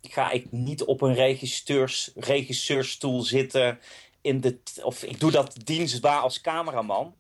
ga 0.03 0.31
ik 0.31 0.53
niet 0.53 0.83
op 0.83 1.01
een 1.01 1.15
regisseurs, 1.15 2.11
regisseurstoel 2.15 3.23
zitten. 3.23 3.81
In 4.21 4.41
de, 4.41 4.59
of 4.83 5.03
ik 5.03 5.21
doe 5.21 5.31
dat 5.31 5.57
dienstbaar 5.65 6.21
als 6.21 6.41
cameraman. 6.41 7.15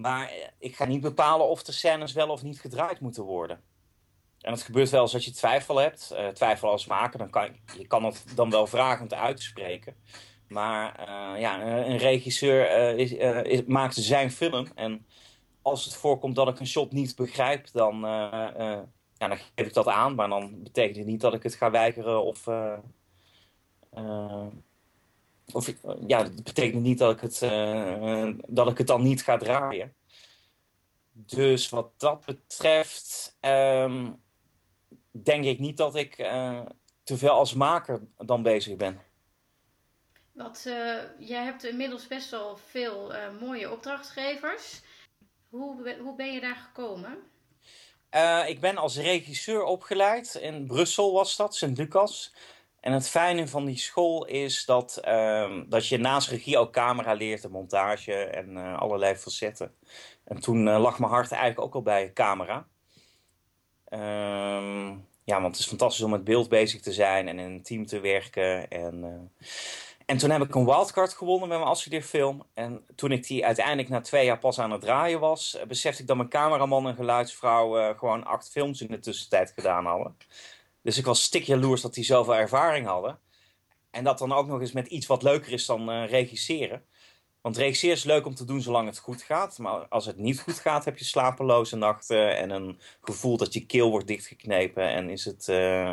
Maar 0.00 0.28
eh, 0.28 0.48
ik 0.58 0.76
ga 0.76 0.84
niet 0.84 1.00
bepalen 1.00 1.48
of 1.48 1.62
de 1.62 1.72
scènes 1.72 2.12
wel 2.12 2.28
of 2.28 2.42
niet 2.42 2.60
gedraaid 2.60 3.00
moeten 3.00 3.22
worden. 3.22 3.60
En 4.40 4.52
het 4.52 4.62
gebeurt 4.62 4.90
wel 4.90 5.02
eens 5.02 5.12
dat 5.12 5.24
je 5.24 5.30
twijfel 5.30 5.76
hebt. 5.76 6.10
Uh, 6.12 6.28
twijfel 6.28 6.70
als 6.70 6.86
maker, 6.86 7.18
dan 7.18 7.30
kan 7.30 7.56
je 7.78 7.86
kan 7.86 8.04
het 8.04 8.24
dan 8.34 8.50
wel 8.50 8.66
vragend 8.66 9.14
uitspreken. 9.14 9.94
Maar 10.48 11.08
uh, 11.08 11.40
ja, 11.40 11.62
een 11.86 11.96
regisseur 11.96 12.96
is, 12.96 13.12
is, 13.42 13.64
maakt 13.64 13.94
zijn 13.94 14.30
film. 14.30 14.66
En 14.74 15.06
als 15.62 15.84
het 15.84 15.94
voorkomt 15.94 16.34
dat 16.34 16.48
ik 16.48 16.60
een 16.60 16.66
shot 16.66 16.92
niet 16.92 17.16
begrijp, 17.16 17.70
dan, 17.72 18.00
ja, 18.00 18.94
dan 19.18 19.36
geef 19.36 19.66
ik 19.66 19.74
dat 19.74 19.86
aan. 19.86 20.14
Maar 20.14 20.28
dan 20.28 20.62
betekent 20.62 20.96
het 20.96 21.06
niet 21.06 21.20
dat 21.20 21.34
ik 21.34 21.42
het 21.42 21.54
ga 21.54 21.70
weigeren 21.70 22.24
of 22.24 22.44
of 25.52 25.72
ja, 26.06 26.22
dat 26.22 26.42
betekent 26.44 26.82
niet 26.82 26.98
dat 26.98 27.12
ik, 27.14 27.20
het, 27.20 27.42
uh, 27.42 28.30
dat 28.46 28.70
ik 28.70 28.78
het 28.78 28.86
dan 28.86 29.02
niet 29.02 29.22
ga 29.22 29.36
draaien. 29.36 29.94
Dus 31.12 31.68
wat 31.68 31.90
dat 31.96 32.24
betreft, 32.24 33.36
um, 33.40 34.22
denk 35.10 35.44
ik 35.44 35.58
niet 35.58 35.76
dat 35.76 35.94
ik 35.94 36.18
uh, 36.18 36.60
te 37.02 37.16
veel 37.16 37.30
als 37.30 37.54
maker 37.54 38.00
dan 38.16 38.42
bezig 38.42 38.76
ben. 38.76 39.00
Wat, 40.32 40.64
uh, 40.66 40.96
jij 41.18 41.44
hebt 41.44 41.64
inmiddels 41.64 42.06
best 42.06 42.30
wel 42.30 42.56
veel 42.56 43.12
mooie 43.40 43.72
opdrachtgevers. 43.72 44.80
Hoe, 45.48 45.96
hoe 46.00 46.16
ben 46.16 46.32
je 46.32 46.40
daar 46.40 46.56
gekomen? 46.56 47.18
ik 48.46 48.60
ben 48.60 48.76
als 48.76 48.96
regisseur 48.96 49.62
opgeleid. 49.62 50.34
In 50.34 50.66
Brussel 50.66 51.12
was 51.12 51.36
dat, 51.36 51.56
Sint-Lucas. 51.56 52.32
En 52.80 52.92
het 52.92 53.08
fijne 53.08 53.48
van 53.48 53.64
die 53.64 53.78
school 53.78 54.26
is 54.26 54.64
dat, 54.64 54.96
ehm, 54.96 55.64
dat 55.68 55.86
je 55.88 55.98
naast 55.98 56.28
regie 56.28 56.58
ook 56.58 56.72
camera 56.72 57.12
leert 57.12 57.44
en 57.44 57.50
montage 57.50 58.14
en 58.14 58.50
uh, 58.50 58.78
allerlei 58.78 59.14
facetten. 59.14 59.74
En 60.24 60.40
toen 60.40 60.66
uh, 60.66 60.80
lag 60.80 60.98
mijn 60.98 61.12
hart 61.12 61.32
eigenlijk 61.32 61.60
ook 61.60 61.74
al 61.74 61.82
bij 61.82 62.12
camera. 62.12 62.66
Um, 63.92 65.06
ja, 65.24 65.40
want 65.40 65.46
het 65.46 65.58
is 65.58 65.66
fantastisch 65.66 66.04
om 66.04 66.10
met 66.10 66.24
beeld 66.24 66.48
bezig 66.48 66.80
te 66.80 66.92
zijn 66.92 67.28
en 67.28 67.38
in 67.38 67.50
een 67.50 67.62
team 67.62 67.86
te 67.86 68.00
werken. 68.00 68.70
En, 68.70 68.98
uh, 69.04 69.46
en 70.06 70.18
toen 70.18 70.30
heb 70.30 70.42
ik 70.42 70.54
een 70.54 70.64
wildcard 70.64 71.12
gewonnen 71.12 71.48
met 71.48 71.58
mijn 71.58 71.70
afstudeerfilm. 71.70 72.42
En 72.54 72.84
toen 72.94 73.12
ik 73.12 73.26
die 73.26 73.46
uiteindelijk 73.46 73.88
na 73.88 74.00
twee 74.00 74.24
jaar 74.24 74.38
pas 74.38 74.58
aan 74.58 74.70
het 74.70 74.80
draaien 74.80 75.20
was, 75.20 75.58
besefte 75.68 76.02
ik 76.02 76.08
dat 76.08 76.16
mijn 76.16 76.28
cameraman 76.28 76.88
en 76.88 76.94
geluidsvrouw 76.94 77.94
gewoon 77.94 78.24
acht 78.24 78.50
films 78.50 78.80
in 78.80 78.90
de 78.90 78.98
tussentijd 78.98 79.52
gedaan 79.54 79.86
hadden. 79.86 80.16
Dus 80.82 80.98
ik 80.98 81.04
was 81.04 81.22
stik 81.22 81.42
jaloers 81.42 81.80
dat 81.80 81.94
die 81.94 82.04
zoveel 82.04 82.36
ervaring 82.36 82.86
hadden. 82.86 83.18
En 83.90 84.04
dat 84.04 84.18
dan 84.18 84.32
ook 84.32 84.46
nog 84.46 84.60
eens 84.60 84.72
met 84.72 84.86
iets 84.86 85.06
wat 85.06 85.22
leuker 85.22 85.52
is 85.52 85.66
dan 85.66 85.90
uh, 85.90 86.08
regisseren. 86.08 86.84
Want 87.40 87.56
regisseren 87.56 87.96
is 87.96 88.04
leuk 88.04 88.26
om 88.26 88.34
te 88.34 88.44
doen 88.44 88.60
zolang 88.60 88.86
het 88.86 88.98
goed 88.98 89.22
gaat. 89.22 89.58
Maar 89.58 89.86
als 89.88 90.06
het 90.06 90.16
niet 90.16 90.40
goed 90.40 90.58
gaat, 90.58 90.84
heb 90.84 90.98
je 90.98 91.04
slapeloze 91.04 91.76
nachten 91.76 92.36
en 92.36 92.50
een 92.50 92.80
gevoel 93.00 93.36
dat 93.36 93.52
je 93.52 93.66
keel 93.66 93.90
wordt 93.90 94.06
dichtgeknepen. 94.06 94.88
En 94.88 95.08
is 95.10 95.24
het, 95.24 95.48
uh, 95.48 95.92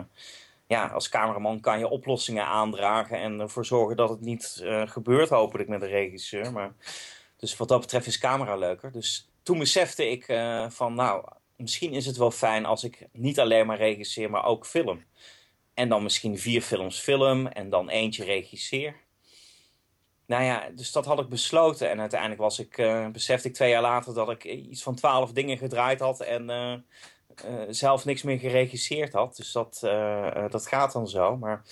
ja, 0.67 0.87
als 0.87 1.09
cameraman 1.09 1.59
kan 1.59 1.79
je 1.79 1.87
oplossingen 1.87 2.45
aandragen 2.45 3.19
en 3.19 3.39
ervoor 3.39 3.65
zorgen 3.65 3.95
dat 3.95 4.09
het 4.09 4.21
niet 4.21 4.59
uh, 4.63 4.87
gebeurt, 4.87 5.29
hopelijk 5.29 5.69
met 5.69 5.79
de 5.79 5.87
regisseur. 5.87 6.51
Maar, 6.51 6.73
dus 7.37 7.57
wat 7.57 7.67
dat 7.67 7.81
betreft 7.81 8.07
is 8.07 8.17
camera 8.17 8.55
leuker. 8.55 8.91
Dus 8.91 9.29
toen 9.43 9.59
besefte 9.59 10.09
ik 10.09 10.25
van, 10.69 10.93
nou, 10.93 11.25
misschien 11.57 11.93
is 11.93 12.05
het 12.05 12.17
wel 12.17 12.31
fijn 12.31 12.65
als 12.65 12.83
ik 12.83 13.07
niet 13.11 13.39
alleen 13.39 13.65
maar 13.65 13.77
regisseer, 13.77 14.29
maar 14.29 14.45
ook 14.45 14.65
film. 14.65 15.03
En 15.73 15.89
dan 15.89 16.03
misschien 16.03 16.39
vier 16.39 16.61
films 16.61 16.99
film 16.99 17.47
en 17.47 17.69
dan 17.69 17.89
eentje 17.89 18.23
regisseer. 18.23 18.95
Nou 20.25 20.43
ja, 20.43 20.69
dus 20.75 20.91
dat 20.91 21.05
had 21.05 21.19
ik 21.19 21.29
besloten. 21.29 21.89
En 21.89 21.99
uiteindelijk 21.99 22.41
was 22.41 22.59
ik, 22.59 22.77
uh, 22.77 23.07
besefte 23.07 23.47
ik 23.47 23.53
twee 23.53 23.69
jaar 23.69 23.81
later 23.81 24.13
dat 24.13 24.29
ik 24.29 24.43
iets 24.43 24.83
van 24.83 24.95
twaalf 24.95 25.31
dingen 25.31 25.57
gedraaid 25.57 25.99
had 25.99 26.21
en 26.21 26.49
uh, 26.49 27.61
zelf 27.69 28.05
niks 28.05 28.23
meer 28.23 28.39
geregisseerd 28.39 29.13
had. 29.13 29.35
Dus 29.35 29.51
dat, 29.51 29.77
dat 30.49 30.67
gaat 30.67 30.91
dan 30.91 31.07
zo. 31.07 31.37
Maar 31.37 31.63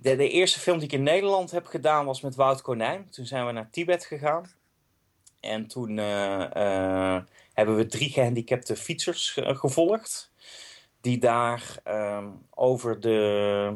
De, 0.00 0.16
de, 0.16 0.28
eerste 0.28 0.60
film 0.60 0.78
die 0.78 0.86
ik 0.86 0.92
in 0.94 1.02
Nederland 1.02 1.50
heb 1.50 1.66
gedaan 1.66 2.04
was 2.04 2.20
met 2.20 2.34
Wout 2.34 2.62
Konijn. 2.62 3.10
Toen 3.10 3.26
zijn 3.26 3.46
we 3.46 3.52
naar 3.52 3.70
Tibet 3.70 4.04
gegaan. 4.04 4.50
En 5.40 5.66
toen 5.66 5.98
hebben 7.56 7.76
we 7.76 7.86
drie 7.86 8.10
gehandicapte 8.10 8.76
fietsers 8.76 9.38
gevolgd. 9.42 10.32
Die 11.00 11.18
daar 11.18 11.78
ehm, 11.84 12.28
over 12.50 13.00
de 13.00 13.74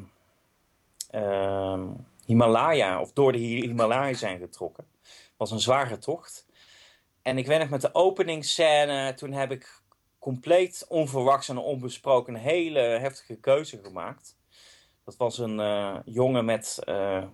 ehm, 1.10 1.86
Himalaya, 2.26 3.00
of 3.00 3.12
door 3.12 3.32
de 3.32 3.38
Himalaya 3.38 4.14
zijn 4.14 4.38
getrokken. 4.38 4.84
Was 5.36 5.50
een 5.50 5.60
zware 5.60 5.98
tocht. 5.98 6.46
En 7.22 7.38
ik 7.38 7.46
weet 7.46 7.70
met 7.70 7.80
de 7.80 7.94
openingsscène, 7.94 9.14
toen 9.14 9.32
heb 9.32 9.50
ik 9.50 9.82
compleet 10.18 10.84
onverwachts 10.88 11.48
en 11.48 11.58
onbesproken 11.58 12.34
een 12.34 12.40
hele 12.40 12.80
heftige 12.80 13.34
keuze 13.34 13.80
gemaakt. 13.82 14.36
Dat 15.04 15.16
was 15.16 15.38
een 15.38 15.58
uh, 15.58 15.96
jongen 16.04 16.44
met 16.44 16.78
uh, 16.84 17.24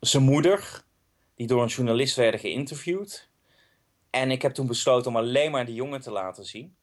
zijn 0.00 0.22
moeder, 0.22 0.84
die 1.34 1.46
door 1.46 1.62
een 1.62 1.68
journalist 1.68 2.16
werden 2.16 2.40
geïnterviewd. 2.40 3.28
En 4.16 4.30
ik 4.30 4.42
heb 4.42 4.54
toen 4.54 4.66
besloten 4.66 5.10
om 5.10 5.16
alleen 5.16 5.50
maar 5.50 5.66
die 5.66 5.74
jongen 5.74 6.00
te 6.00 6.10
laten 6.10 6.44
zien. 6.44 6.76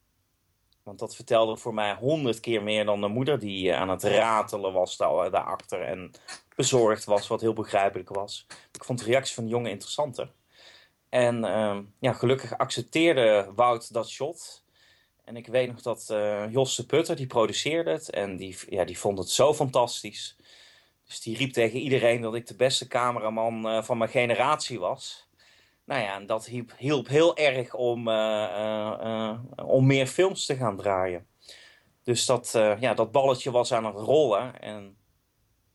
Want 0.82 0.98
dat 0.98 1.14
vertelde 1.14 1.56
voor 1.56 1.74
mij 1.74 1.94
honderd 1.94 2.40
keer 2.40 2.62
meer 2.62 2.84
dan 2.84 3.00
de 3.00 3.08
moeder 3.08 3.38
die 3.38 3.68
uh, 3.68 3.76
aan 3.80 3.88
het 3.88 4.02
ratelen 4.02 4.72
was 4.72 4.96
daar, 4.96 5.30
daarachter. 5.30 5.82
En 5.82 6.10
bezorgd 6.56 7.04
was, 7.04 7.26
wat 7.26 7.40
heel 7.40 7.52
begrijpelijk 7.52 8.08
was. 8.08 8.46
Ik 8.72 8.84
vond 8.84 8.98
de 8.98 9.04
reactie 9.04 9.34
van 9.34 9.44
de 9.44 9.50
jongen 9.50 9.70
interessanter. 9.70 10.32
En 11.08 11.44
uh, 11.44 11.78
ja, 11.98 12.12
gelukkig 12.12 12.58
accepteerde 12.58 13.52
Wout 13.54 13.92
dat 13.92 14.08
shot. 14.08 14.64
En 15.24 15.36
ik 15.36 15.46
weet 15.46 15.68
nog 15.68 15.82
dat 15.82 16.08
uh, 16.10 16.52
Jos 16.52 16.76
de 16.76 16.86
Putter, 16.86 17.16
die 17.16 17.26
produceerde 17.26 17.90
het. 17.90 18.10
En 18.10 18.36
die, 18.36 18.56
ja, 18.68 18.84
die 18.84 18.98
vond 18.98 19.18
het 19.18 19.30
zo 19.30 19.54
fantastisch. 19.54 20.36
Dus 21.06 21.20
die 21.20 21.36
riep 21.36 21.52
tegen 21.52 21.78
iedereen 21.78 22.20
dat 22.20 22.34
ik 22.34 22.46
de 22.46 22.56
beste 22.56 22.86
cameraman 22.86 23.84
van 23.84 23.98
mijn 23.98 24.10
generatie 24.10 24.78
was. 24.78 25.28
Nou 25.84 26.02
ja, 26.02 26.14
en 26.14 26.26
dat 26.26 26.46
hielp, 26.46 26.72
hielp 26.76 27.08
heel 27.08 27.36
erg 27.36 27.74
om, 27.74 28.08
uh, 28.08 29.38
om 29.56 29.86
meer 29.86 30.06
films 30.06 30.46
te 30.46 30.56
gaan 30.56 30.76
draaien. 30.76 31.26
Dus 32.02 32.26
dat, 32.26 32.50
ja, 32.78 32.94
dat 32.94 33.12
balletje 33.12 33.50
was 33.50 33.72
aan 33.72 33.84
het 33.84 33.94
rollen. 33.94 34.60
En 34.60 34.96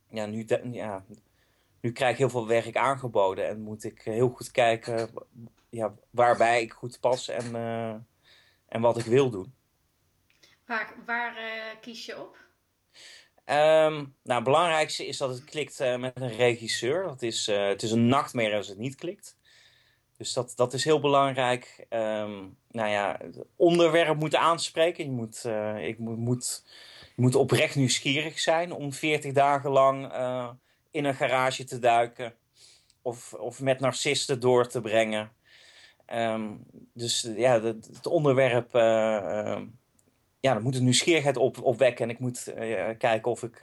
ja, 0.10 0.26
nu, 0.26 0.48
ja, 0.72 1.06
nu 1.82 1.92
krijg 1.92 2.12
ik 2.12 2.18
heel 2.18 2.30
veel 2.30 2.48
werk 2.48 2.78
aangeboden 2.78 3.48
en 3.48 3.62
moet 3.62 3.84
ik 3.84 4.02
heel 4.02 4.30
goed 4.30 4.52
kijken 4.52 5.10
ja, 5.70 5.94
waarbij 6.10 6.62
ik 6.62 6.72
goed 6.72 7.00
pas 7.00 7.28
en, 7.28 7.56
en 8.68 8.82
wat 8.82 8.98
ik 8.98 9.06
wil 9.06 9.30
doen. 9.30 9.54
Waar, 10.66 10.94
waar 11.06 11.38
uh, 11.38 11.82
kies 11.82 12.06
je 12.06 12.22
op? 12.22 12.38
Um, 13.46 14.16
nou, 14.24 14.36
het 14.36 14.44
belangrijkste 14.44 15.08
is 15.08 15.18
dat 15.18 15.30
het 15.30 15.44
klikt 15.44 15.80
uh, 15.80 15.98
met 15.98 16.22
een 16.22 16.36
regisseur. 16.36 17.04
Dat 17.04 17.22
is, 17.22 17.46
het 17.46 17.84
is 17.84 17.92
een 17.92 18.08
nachtmerrie 18.08 18.56
als 18.56 18.68
het 18.68 18.78
niet 18.78 18.96
klikt. 18.96 19.38
Dus 20.20 20.34
dat, 20.34 20.54
dat 20.56 20.74
is 20.74 20.84
heel 20.84 21.00
belangrijk. 21.00 21.86
Um, 21.90 22.58
nou 22.72 22.90
ja, 22.90 23.20
het 23.22 23.46
onderwerp 23.56 24.20
moet 24.20 24.36
aanspreken. 24.36 25.04
Je 25.04 25.12
moet, 25.12 25.46
ik 25.78 26.00
moet, 26.00 26.18
moet, 26.18 26.64
je 27.16 27.22
moet 27.22 27.36
oprecht 27.36 27.76
nieuwsgierig 27.76 28.40
zijn 28.40 28.72
om 28.72 28.94
40 28.94 29.34
dagen 29.34 29.70
lang 29.70 30.12
in 30.92 31.06
een 31.06 31.16
garage 31.16 31.64
te 31.64 31.80
duiken. 31.80 32.34
Of, 33.02 33.34
of 33.34 33.62
met 33.62 33.80
narcisten 33.80 34.40
door 34.40 34.68
te 34.68 34.82
brengen. 34.82 35.32
Um, 36.14 36.66
dus 36.94 37.30
ja, 37.36 37.62
het, 37.62 37.90
het 37.94 38.08
onderwerp. 38.08 38.76
Uh, 38.76 38.82
uh, 38.82 39.62
ja, 40.40 40.54
dan 40.54 40.64
moet 40.64 40.76
een 40.76 40.84
nieuwsgierigheid 40.84 41.38
op, 41.38 41.64
opwekken. 41.64 42.06
En 42.06 42.12
ik 42.12 42.20
moet 42.20 42.54
kijken 42.98 43.32
of 43.32 43.44
ik, 43.44 43.62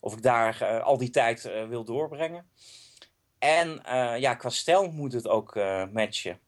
of 0.00 0.16
ik 0.16 0.22
daar 0.22 0.80
al 0.82 0.98
die 0.98 1.10
tijd 1.10 1.50
wil 1.68 1.84
doorbrengen. 1.84 2.46
En 3.38 3.80
ja, 4.20 4.34
qua 4.34 4.48
stijl 4.48 4.90
moet 4.90 5.12
het 5.12 5.28
ook 5.28 5.54
matchen. 5.92 6.38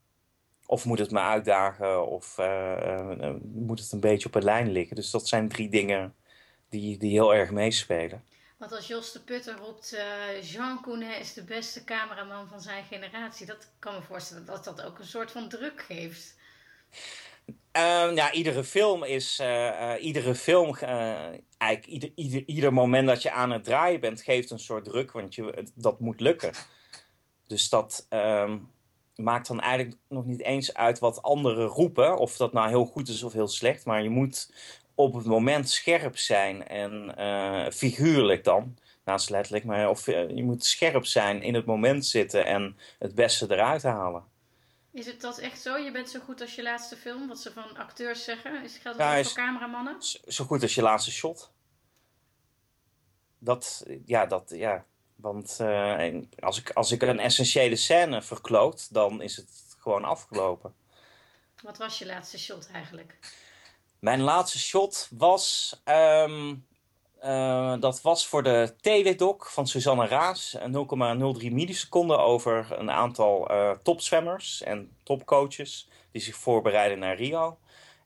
Of 0.66 0.84
moet 0.84 0.98
het 0.98 1.10
me 1.10 1.20
uitdagen, 1.20 2.06
of 2.06 2.36
moet 3.42 3.80
het 3.80 3.92
een 3.92 4.00
beetje 4.00 4.28
op 4.28 4.34
een 4.34 4.44
lijn 4.44 4.70
liggen. 4.70 4.96
Dus 4.96 5.10
dat 5.10 5.28
zijn 5.28 5.48
drie 5.48 5.68
dingen 5.68 6.14
die, 6.68 6.98
die 6.98 7.10
heel 7.10 7.34
erg 7.34 7.50
meespelen. 7.50 8.24
Want 8.56 8.72
als 8.72 8.86
Jos 8.86 9.12
de 9.12 9.20
Putter 9.20 9.56
roept, 9.56 9.96
Jean 10.42 10.80
Counet 10.82 11.20
is 11.20 11.32
de 11.32 11.44
beste 11.44 11.84
cameraman 11.84 12.48
van 12.48 12.60
zijn 12.60 12.84
generatie. 12.84 13.46
Dat 13.46 13.70
kan 13.78 13.94
me 13.94 14.02
voorstellen 14.02 14.44
dat 14.44 14.64
dat 14.64 14.82
ook 14.82 14.98
een 14.98 15.04
soort 15.04 15.30
van 15.30 15.48
druk 15.48 15.80
geeft. 15.80 16.34
Uh, 17.76 18.14
ja, 18.14 18.32
iedere 18.32 18.64
film 18.64 19.04
is, 19.04 19.40
uh, 19.42 19.92
iedere 20.00 20.34
film, 20.34 20.76
eigenlijk 21.58 21.86
ieder, 21.86 22.12
ieder, 22.14 22.42
ieder 22.46 22.72
moment 22.72 23.06
dat 23.06 23.22
je 23.22 23.30
aan 23.30 23.50
het 23.50 23.64
draaien 23.64 24.00
bent, 24.00 24.22
geeft 24.22 24.50
een 24.50 24.58
soort 24.58 24.84
druk, 24.84 25.12
want 25.12 25.34
je, 25.34 25.66
dat 25.74 26.00
moet 26.00 26.20
lukken. 26.20 26.52
Dus 27.46 27.68
dat 27.68 28.06
ehm, 28.08 28.58
maakt 29.14 29.48
dan 29.48 29.60
eigenlijk 29.60 29.96
nog 30.08 30.24
niet 30.24 30.42
eens 30.42 30.74
uit 30.74 30.98
wat 30.98 31.22
anderen 31.22 31.66
roepen, 31.66 32.18
of 32.18 32.36
dat 32.36 32.52
nou 32.52 32.68
heel 32.68 32.84
goed 32.84 33.08
is 33.08 33.22
of 33.22 33.32
heel 33.32 33.48
slecht, 33.48 33.84
maar 33.84 34.02
je 34.02 34.10
moet 34.10 34.52
op 34.94 35.14
het 35.14 35.24
moment 35.24 35.70
scherp 35.70 36.16
zijn 36.16 36.66
en 36.66 37.14
figuurlijk 37.72 38.44
dan, 38.44 38.76
naast 39.04 39.30
letterlijk, 39.30 39.64
maar 39.64 39.88
of, 39.88 40.06
je 40.06 40.42
moet 40.44 40.64
scherp 40.64 41.04
zijn, 41.04 41.42
in 41.42 41.54
het 41.54 41.66
moment 41.66 42.06
zitten 42.06 42.46
en 42.46 42.76
het 42.98 43.14
beste 43.14 43.46
eruit 43.50 43.82
halen. 43.82 44.24
Is 44.96 45.06
het 45.06 45.20
dat 45.20 45.38
echt 45.38 45.60
zo? 45.60 45.76
Je 45.76 45.90
bent 45.90 46.10
zo 46.10 46.20
goed 46.20 46.40
als 46.40 46.54
je 46.54 46.62
laatste 46.62 46.96
film, 46.96 47.28
wat 47.28 47.38
ze 47.38 47.52
van 47.52 47.76
acteurs 47.76 48.24
zeggen? 48.24 48.62
Is, 48.62 48.76
geldt 48.76 48.98
dat 48.98 49.08
ja, 49.08 49.22
voor 49.22 49.32
cameramannen? 49.32 49.96
Zo 50.26 50.44
goed 50.44 50.62
als 50.62 50.74
je 50.74 50.82
laatste 50.82 51.10
shot. 51.10 51.52
Dat, 53.38 53.86
ja, 54.04 54.26
dat, 54.26 54.50
ja. 54.54 54.84
Want 55.16 55.58
uh, 55.60 56.22
als, 56.38 56.58
ik, 56.58 56.70
als 56.70 56.92
ik 56.92 57.02
een 57.02 57.18
essentiële 57.18 57.76
scène 57.76 58.22
verkloot, 58.22 58.92
dan 58.92 59.22
is 59.22 59.36
het 59.36 59.76
gewoon 59.78 60.04
afgelopen. 60.04 60.74
Wat 61.62 61.78
was 61.78 61.98
je 61.98 62.06
laatste 62.06 62.38
shot 62.38 62.68
eigenlijk? 62.72 63.18
Mijn 63.98 64.20
laatste 64.20 64.58
shot 64.58 65.08
was. 65.10 65.76
Um, 65.84 66.66
uh, 67.26 67.74
dat 67.80 68.02
was 68.02 68.26
voor 68.26 68.42
de 68.42 68.74
teledoc 68.80 69.46
van 69.46 69.66
Susanne 69.66 70.06
Raas. 70.06 70.56
0,03 70.58 70.64
milliseconden 71.52 72.18
over 72.18 72.78
een 72.78 72.90
aantal 72.90 73.50
uh, 73.50 73.70
topzwemmers 73.70 74.62
en 74.62 74.96
topcoaches. 75.02 75.88
die 76.10 76.22
zich 76.22 76.36
voorbereiden 76.36 76.98
naar 76.98 77.16
Rio. 77.16 77.58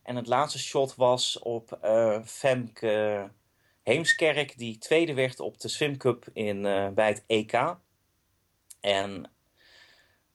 En 0.02 0.16
het 0.16 0.26
laatste 0.26 0.58
shot 0.58 0.94
was 0.94 1.38
op 1.38 1.78
uh, 1.84 2.18
Femke 2.24 3.30
Heemskerk. 3.82 4.58
die 4.58 4.78
tweede 4.78 5.14
werd 5.14 5.40
op 5.40 5.60
de 5.60 5.68
Swim 5.68 5.96
Cup 5.96 6.28
in, 6.32 6.62
bij 6.94 7.08
het 7.08 7.24
EK. 7.26 7.76
En 8.80 9.30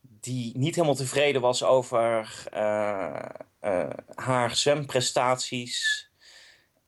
die 0.02 0.58
niet 0.58 0.76
helemaal 0.76 0.96
tevreden 0.96 1.42
was 1.42 1.64
over 1.64 2.44
haar 4.16 4.56
zwemprestaties. 4.56 6.10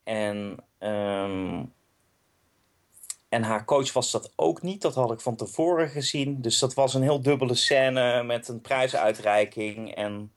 En, 0.04 0.64
um, 0.78 1.76
en 3.28 3.42
haar 3.42 3.64
coach 3.64 3.92
was 3.92 4.10
dat 4.10 4.32
ook 4.36 4.62
niet. 4.62 4.82
Dat 4.82 4.94
had 4.94 5.12
ik 5.12 5.20
van 5.20 5.36
tevoren 5.36 5.88
gezien. 5.88 6.40
Dus 6.40 6.58
dat 6.58 6.74
was 6.74 6.94
een 6.94 7.02
heel 7.02 7.22
dubbele 7.22 7.54
scène 7.54 8.22
met 8.22 8.48
een 8.48 8.60
prijsuitreiking 8.60 9.94
en 9.94 10.32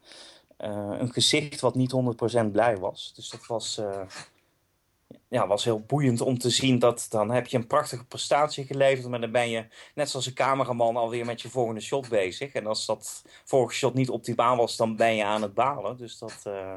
uh, 0.60 0.96
een 1.00 1.14
gezicht 1.14 1.60
wat 1.60 1.76
niet 1.76 1.94
100% 2.46 2.52
blij 2.52 2.78
was. 2.78 3.14
Dus 3.16 3.30
dat 3.30 3.46
was 3.46 3.80
ja, 5.32 5.48
was 5.48 5.64
heel 5.64 5.80
boeiend 5.80 6.22
om 6.22 6.38
te 6.38 6.50
zien 6.50 6.80
dat 6.80 7.06
dan 7.10 7.32
heb 7.32 7.48
je 7.48 7.58
een 7.58 7.68
prachtige 7.68 8.06
prestatie 8.06 8.66
geleverd, 8.66 9.08
maar 9.08 9.22
dan 9.22 9.32
ben 9.32 9.50
je 9.50 9.66
net 9.96 10.10
zoals 10.10 10.26
een 10.26 10.34
cameraman 10.34 10.96
alweer 10.96 11.26
met 11.26 11.42
je 11.42 11.50
volgende 11.50 11.82
shot 11.82 12.10
bezig. 12.10 12.54
En 12.54 12.68
als 12.68 12.86
dat 12.86 13.24
vorige 13.44 13.74
shot 13.74 13.94
niet 13.94 14.10
optimaal 14.10 14.58
was, 14.58 14.76
dan 14.76 14.96
ben 14.96 15.16
je 15.16 15.24
aan 15.24 15.42
het 15.42 15.54
balen. 15.54 15.98
Dus 15.98 16.18
dat. 16.18 16.44
Uh... 16.48 16.76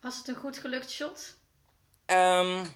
Was 0.00 0.16
het 0.16 0.28
een 0.28 0.34
goed 0.34 0.58
gelukt 0.58 0.90
shot? 0.90 1.38
Um, 2.06 2.66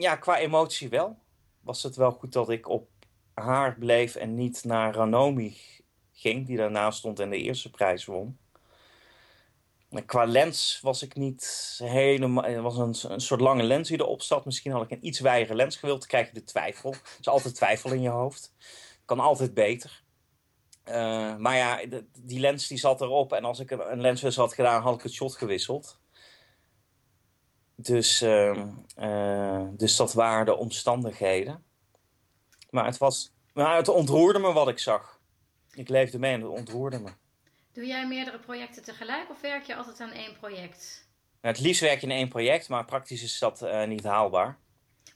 ja, 0.00 0.16
qua 0.16 0.38
emotie 0.38 0.88
wel. 0.88 1.18
Was 1.60 1.82
het 1.82 1.96
wel 1.96 2.10
goed 2.10 2.32
dat 2.32 2.50
ik 2.50 2.68
op 2.68 2.88
haar 3.34 3.78
bleef 3.78 4.14
en 4.14 4.34
niet 4.34 4.64
naar 4.64 4.94
Ranomi 4.94 5.56
ging, 6.12 6.46
die 6.46 6.56
daarnaast 6.56 6.98
stond 6.98 7.20
en 7.20 7.30
de 7.30 7.36
eerste 7.36 7.70
prijs 7.70 8.04
won. 8.04 8.38
Qua 10.06 10.24
lens 10.24 10.78
was 10.82 11.02
ik 11.02 11.14
niet 11.14 11.74
helemaal. 11.82 12.44
Het 12.44 12.60
was 12.60 12.76
een, 12.76 13.12
een 13.12 13.20
soort 13.20 13.40
lange 13.40 13.62
lens 13.62 13.88
die 13.88 13.98
erop 13.98 14.22
zat. 14.22 14.44
Misschien 14.44 14.72
had 14.72 14.82
ik 14.82 14.90
een 14.90 15.06
iets 15.06 15.20
wijere 15.20 15.54
lens 15.54 15.76
gewild. 15.76 15.98
Dan 15.98 16.08
krijg 16.08 16.26
je 16.26 16.32
de 16.32 16.44
twijfel. 16.44 16.92
Er 16.92 17.16
is 17.20 17.28
altijd 17.28 17.54
twijfel 17.54 17.92
in 17.92 18.00
je 18.00 18.08
hoofd. 18.08 18.54
Kan 19.04 19.20
altijd 19.20 19.54
beter. 19.54 20.02
Uh, 20.84 21.36
maar 21.36 21.56
ja, 21.56 21.80
die 22.18 22.40
lens 22.40 22.66
die 22.66 22.78
zat 22.78 23.00
erop. 23.00 23.32
En 23.32 23.44
als 23.44 23.58
ik 23.58 23.70
een, 23.70 24.04
een 24.04 24.34
had 24.34 24.54
gedaan, 24.54 24.82
had 24.82 24.94
ik 24.94 25.02
het 25.02 25.12
shot 25.12 25.36
gewisseld. 25.36 25.99
Dus, 27.82 28.22
uh, 28.22 28.66
uh, 28.98 29.62
dus 29.70 29.96
dat 29.96 30.12
waren 30.12 30.46
de 30.46 30.56
omstandigheden. 30.56 31.64
Maar 32.70 32.84
het, 32.84 32.98
was, 32.98 33.32
maar 33.52 33.76
het 33.76 33.88
ontroerde 33.88 34.38
me 34.38 34.52
wat 34.52 34.68
ik 34.68 34.78
zag. 34.78 35.20
Ik 35.72 35.88
leefde 35.88 36.18
mee 36.18 36.32
en 36.32 36.40
het 36.40 36.50
ontroerde 36.50 36.98
me. 36.98 37.10
Doe 37.72 37.86
jij 37.86 38.06
meerdere 38.06 38.38
projecten 38.38 38.82
tegelijk 38.82 39.30
of 39.30 39.40
werk 39.40 39.64
je 39.64 39.76
altijd 39.76 40.00
aan 40.00 40.10
één 40.10 40.36
project? 40.38 41.08
het 41.40 41.60
liefst 41.60 41.80
werk 41.80 42.00
je 42.00 42.06
in 42.06 42.12
één 42.12 42.28
project, 42.28 42.68
maar 42.68 42.84
praktisch 42.84 43.22
is 43.22 43.38
dat 43.38 43.62
uh, 43.62 43.84
niet 43.84 44.04
haalbaar. 44.04 44.58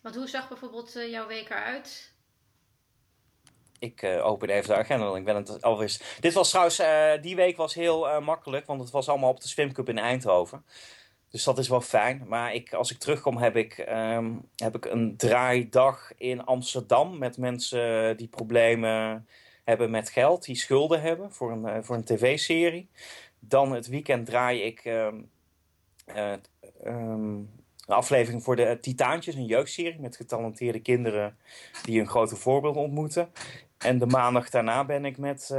Want 0.03 0.15
hoe 0.15 0.29
zag 0.29 0.49
bijvoorbeeld 0.49 0.93
jouw 0.93 1.27
week 1.27 1.51
eruit? 1.51 2.13
Ik 3.79 4.03
uh, 4.03 4.27
open 4.27 4.49
even 4.49 4.69
de 4.69 4.77
agenda, 4.77 5.17
ik 5.17 5.25
ben 5.25 5.37
het 5.37 5.63
alweer... 5.63 6.17
Dit 6.21 6.33
was 6.33 6.49
trouwens, 6.51 6.83
die 7.23 7.37
week 7.37 7.57
was 7.57 7.75
heel 7.75 8.21
makkelijk, 8.21 8.67
want 8.67 8.81
het 8.81 8.91
was 8.91 9.09
allemaal 9.09 9.31
op 9.31 9.41
de 9.41 9.49
Swimcup 9.49 9.89
in 9.89 9.99
Eindhoven. 9.99 10.65
Dus 11.35 11.45
dat 11.45 11.59
is 11.59 11.69
wel 11.69 11.81
fijn. 11.81 12.25
Maar 12.27 12.55
ik, 12.55 12.73
als 12.73 12.91
ik 12.91 12.99
terugkom 12.99 13.37
heb 13.37 13.57
ik, 13.57 13.79
ehm, 13.79 14.33
heb 14.57 14.77
ik 14.77 14.85
een 14.85 15.17
draaidag 15.17 16.13
in 16.17 16.45
Amsterdam 16.45 17.19
met 17.19 17.39
mensen 17.39 18.17
die 18.17 18.29
problemen 18.29 19.27
hebben 19.65 19.91
met 19.91 20.11
geld, 20.11 20.45
die 20.45 20.57
schulden 20.57 21.01
hebben 21.01 21.33
voor 21.33 21.53
een, 21.53 21.63
uh, 21.63 21.77
voor 21.81 21.97
een 21.97 22.05
tv-serie. 22.05 22.89
Dan 23.39 23.73
het 23.73 23.87
weekend 23.87 24.27
draai 24.27 24.63
ik 24.63 24.85
um, 24.85 25.31
een 26.05 27.49
aflevering 27.87 28.43
voor 28.43 28.57
de 28.57 28.79
Titaantjes, 28.81 29.35
een 29.35 29.47
jeugdserie 29.47 30.01
met 30.01 30.17
getalenteerde 30.17 30.81
kinderen 30.81 31.37
die 31.83 32.01
een 32.01 32.09
grote 32.09 32.37
voorbeeld 32.37 32.77
ontmoeten. 32.77 33.31
En 33.79 33.99
de 33.99 34.07
maandag 34.07 34.51
daarna 34.51 34.85
ben 34.85 35.05
ik 35.05 35.19
met 35.19 35.51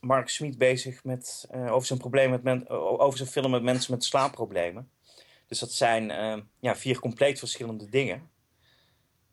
Mark 0.00 0.28
Smit 0.28 0.58
bezig 0.58 1.04
met, 1.04 1.48
uh, 1.54 1.72
over, 1.72 1.86
zijn 1.86 1.98
probleem 1.98 2.40
met 2.42 2.68
over 2.68 3.18
zijn 3.18 3.28
film 3.28 3.50
met 3.50 3.62
mensen 3.62 3.92
met 3.92 4.04
slaapproblemen. 4.04 4.90
Dus 5.46 5.58
dat 5.58 5.72
zijn 5.72 6.10
uh, 6.10 6.36
ja, 6.60 6.76
vier 6.76 6.98
compleet 6.98 7.38
verschillende 7.38 7.88
dingen. 7.88 8.30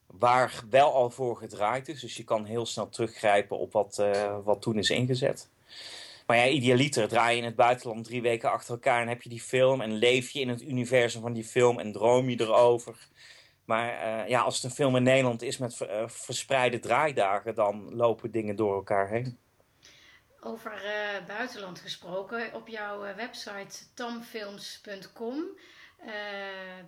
Waar 0.05 0.63
wel 0.69 0.93
al 0.93 1.09
voor 1.09 1.37
gedraaid 1.37 1.87
is. 1.87 2.01
Dus 2.01 2.17
je 2.17 2.23
kan 2.23 2.45
heel 2.45 2.65
snel 2.65 2.89
teruggrijpen 2.89 3.57
op 3.57 3.71
wat, 3.71 3.97
uh, 3.99 4.37
wat 4.43 4.61
toen 4.61 4.77
is 4.77 4.89
ingezet. 4.89 5.49
Maar 6.25 6.37
ja, 6.37 6.47
idealiter 6.47 7.07
draai 7.07 7.35
je 7.35 7.41
in 7.41 7.47
het 7.47 7.55
buitenland 7.55 8.05
drie 8.05 8.21
weken 8.21 8.51
achter 8.51 8.73
elkaar 8.73 9.01
en 9.01 9.07
heb 9.07 9.21
je 9.21 9.29
die 9.29 9.41
film. 9.41 9.81
En 9.81 9.91
leef 9.91 10.29
je 10.29 10.39
in 10.39 10.49
het 10.49 10.61
universum 10.61 11.21
van 11.21 11.33
die 11.33 11.43
film 11.43 11.79
en 11.79 11.91
droom 11.91 12.29
je 12.29 12.41
erover. 12.41 13.07
Maar 13.65 14.29
ja, 14.29 14.41
als 14.41 14.55
het 14.55 14.63
een 14.63 14.71
film 14.71 14.95
in 14.95 15.03
Nederland 15.03 15.41
is 15.41 15.57
met 15.57 15.77
verspreide 16.05 16.79
draaidagen, 16.79 17.55
dan 17.55 17.95
lopen 17.95 18.31
dingen 18.31 18.55
door 18.55 18.75
elkaar 18.75 19.09
heen. 19.09 19.37
Over 20.39 20.85
uh, 20.85 21.25
buitenland 21.27 21.79
gesproken, 21.79 22.53
op 22.53 22.67
jouw 22.67 23.05
uh, 23.05 23.15
website 23.15 23.93
tamfilms.com, 23.93 25.35
uh, 25.99 26.05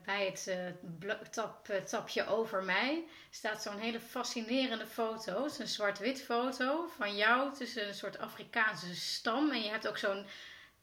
bij 0.06 0.26
het 0.26 1.32
tap, 1.32 1.66
tapje 1.86 2.28
over 2.28 2.64
mij, 2.64 3.04
staat 3.30 3.62
zo'n 3.62 3.78
hele 3.78 4.00
fascinerende 4.00 4.88
foto. 4.88 5.44
Het 5.44 5.52
is 5.52 5.60
een 5.60 5.68
zwart-wit 5.68 6.22
foto 6.22 6.88
van 6.98 7.16
jou 7.16 7.54
tussen 7.54 7.88
een 7.88 7.94
soort 7.94 8.18
Afrikaanse 8.18 8.96
stam. 8.96 9.52
En 9.52 9.62
je 9.62 9.70
hebt 9.70 9.88
ook 9.88 9.98
zo'n. 9.98 10.26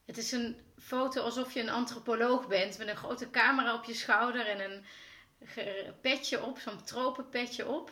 Het 0.05 0.17
is 0.17 0.31
een 0.31 0.61
foto 0.79 1.21
alsof 1.21 1.53
je 1.53 1.59
een 1.59 1.69
antropoloog 1.69 2.47
bent 2.47 2.77
met 2.77 2.87
een 2.87 2.95
grote 2.95 3.29
camera 3.29 3.73
op 3.73 3.83
je 3.83 3.93
schouder 3.93 4.47
en 4.47 4.71
een 4.71 4.83
petje 6.01 6.43
op, 6.43 6.59
zo'n 6.59 6.83
tropenpetje 6.83 7.67
op. 7.67 7.91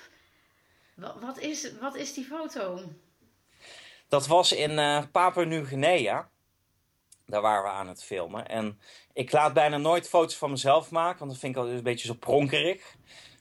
Wat, 0.93 1.19
wat, 1.19 1.39
is, 1.39 1.77
wat 1.77 1.95
is 1.95 2.13
die 2.13 2.25
foto? 2.25 2.89
Dat 4.07 4.27
was 4.27 4.51
in 4.51 4.71
uh, 4.71 5.01
Papua-Nieuw-Guinea. 5.11 6.29
Daar 7.25 7.41
waren 7.41 7.63
we 7.63 7.69
aan 7.69 7.87
het 7.87 8.03
filmen. 8.03 8.47
En 8.47 8.79
ik 9.13 9.31
laat 9.31 9.53
bijna 9.53 9.77
nooit 9.77 10.09
foto's 10.09 10.35
van 10.35 10.49
mezelf 10.49 10.91
maken, 10.91 11.19
want 11.19 11.31
dat 11.31 11.39
vind 11.39 11.53
ik 11.53 11.59
altijd 11.59 11.77
een 11.77 11.83
beetje 11.83 12.07
zo 12.07 12.13
pronkerig. 12.13 12.95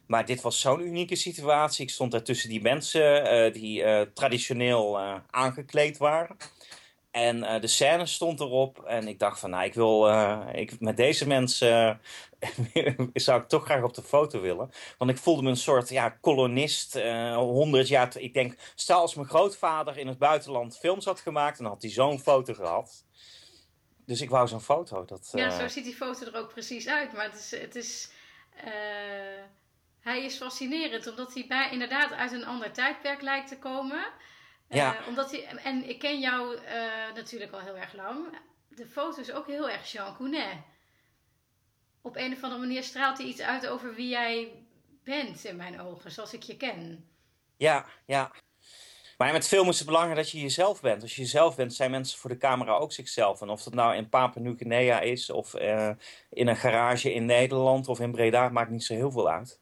Maar 0.06 0.26
dit 0.26 0.40
was 0.40 0.60
zo'n 0.60 0.86
unieke 0.86 1.16
situatie. 1.16 1.84
Ik 1.84 1.90
stond 1.90 2.12
daar 2.12 2.22
tussen 2.22 2.48
die 2.48 2.62
mensen 2.62 3.34
uh, 3.46 3.52
die 3.52 3.82
uh, 3.82 4.00
traditioneel 4.00 4.98
aangekleed 5.30 5.96
waren. 5.96 6.36
En 7.14 7.36
uh, 7.36 7.60
de 7.60 7.66
scène 7.66 8.06
stond 8.06 8.40
erop. 8.40 8.82
En 8.82 9.08
ik 9.08 9.18
dacht 9.18 9.40
van, 9.40 9.50
nou, 9.50 9.64
ik 9.64 9.74
wil 9.74 10.08
uh, 10.08 10.46
ik, 10.52 10.80
met 10.80 10.96
deze 10.96 11.26
mensen 11.26 12.00
uh, 12.74 12.98
zou 13.14 13.40
ik 13.40 13.48
toch 13.48 13.64
graag 13.64 13.82
op 13.82 13.94
de 13.94 14.02
foto 14.02 14.40
willen. 14.40 14.70
Want 14.98 15.10
ik 15.10 15.18
voelde 15.18 15.42
me 15.42 15.48
een 15.48 15.56
soort 15.56 15.88
ja, 15.88 16.08
kolonist. 16.08 17.00
Honderd 17.34 17.88
jaar. 17.88 18.18
Ik 18.18 18.34
denk, 18.34 18.56
stel 18.74 19.00
als 19.00 19.14
mijn 19.14 19.28
grootvader 19.28 19.98
in 19.98 20.06
het 20.06 20.18
buitenland 20.18 20.78
films 20.78 21.04
had 21.04 21.20
gemaakt, 21.20 21.58
dan 21.58 21.66
had 21.66 21.82
hij 21.82 21.90
zo'n 21.90 22.20
foto 22.20 22.54
gehad. 22.54 23.04
Dus 24.06 24.20
ik 24.20 24.30
wou 24.30 24.48
zo'n 24.48 24.60
foto. 24.60 25.04
Dat, 25.04 25.30
Ja, 25.32 25.50
zo 25.50 25.68
ziet 25.68 25.84
die 25.84 25.94
foto 25.94 26.26
er 26.26 26.36
ook 26.36 26.52
precies 26.52 26.88
uit. 26.88 27.12
Maar 27.12 27.24
het 27.24 27.34
is. 27.34 27.50
Het 27.60 27.74
is 27.74 28.12
hij 30.00 30.24
is 30.24 30.36
fascinerend, 30.36 31.06
omdat 31.06 31.34
hij 31.34 31.44
bij, 31.48 31.68
inderdaad 31.70 32.12
uit 32.12 32.32
een 32.32 32.46
ander 32.46 32.72
tijdperk 32.72 33.22
lijkt 33.22 33.48
te 33.48 33.58
komen. 33.58 34.06
Ja. 34.74 35.00
Uh, 35.00 35.08
omdat 35.08 35.30
hij, 35.30 35.46
en 35.46 35.88
ik 35.88 35.98
ken 35.98 36.20
jou 36.20 36.54
uh, 36.54 36.60
natuurlijk 37.14 37.52
al 37.52 37.60
heel 37.60 37.76
erg 37.76 37.92
lang. 37.92 38.38
De 38.68 38.86
foto 38.86 39.20
is 39.20 39.32
ook 39.32 39.46
heel 39.46 39.70
erg 39.70 39.92
Jean 39.92 40.16
Counet. 40.16 40.56
Op 42.00 42.16
een 42.16 42.32
of 42.32 42.42
andere 42.42 42.60
manier 42.60 42.82
straalt 42.82 43.18
hij 43.18 43.26
iets 43.26 43.40
uit 43.40 43.66
over 43.66 43.94
wie 43.94 44.08
jij 44.08 44.52
bent 45.04 45.44
in 45.44 45.56
mijn 45.56 45.80
ogen, 45.80 46.10
zoals 46.10 46.32
ik 46.32 46.42
je 46.42 46.56
ken. 46.56 47.08
Ja, 47.56 47.86
ja. 48.06 48.32
Maar 49.18 49.32
met 49.32 49.48
film 49.48 49.68
is 49.68 49.78
het 49.78 49.86
belangrijk 49.86 50.16
dat 50.16 50.30
je 50.30 50.40
jezelf 50.40 50.80
bent. 50.80 51.02
Als 51.02 51.14
je 51.14 51.22
jezelf 51.22 51.56
bent, 51.56 51.74
zijn 51.74 51.90
mensen 51.90 52.18
voor 52.18 52.30
de 52.30 52.36
camera 52.36 52.72
ook 52.72 52.92
zichzelf. 52.92 53.40
En 53.40 53.48
of 53.48 53.62
dat 53.62 53.74
nou 53.74 53.94
in 53.94 54.08
Papua-Nieuw-Guinea 54.08 55.00
is, 55.00 55.30
of 55.30 55.54
uh, 55.54 55.90
in 56.30 56.48
een 56.48 56.56
garage 56.56 57.12
in 57.12 57.24
Nederland 57.24 57.88
of 57.88 58.00
in 58.00 58.12
Breda, 58.12 58.48
maakt 58.48 58.70
niet 58.70 58.84
zo 58.84 58.94
heel 58.94 59.10
veel 59.10 59.30
uit. 59.30 59.58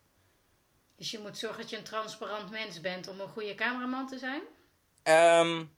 Dus 0.97 1.11
je 1.11 1.19
moet 1.19 1.39
zorgen 1.39 1.61
dat 1.61 1.71
je 1.71 1.77
een 1.77 1.85
transparant 1.85 2.51
mens 2.51 2.81
bent 2.81 3.09
om 3.09 3.21
een 3.21 3.29
goede 3.29 3.55
cameraman 3.55 4.07
te 4.07 4.19
zijn? 4.19 4.43
Um, 5.05 5.71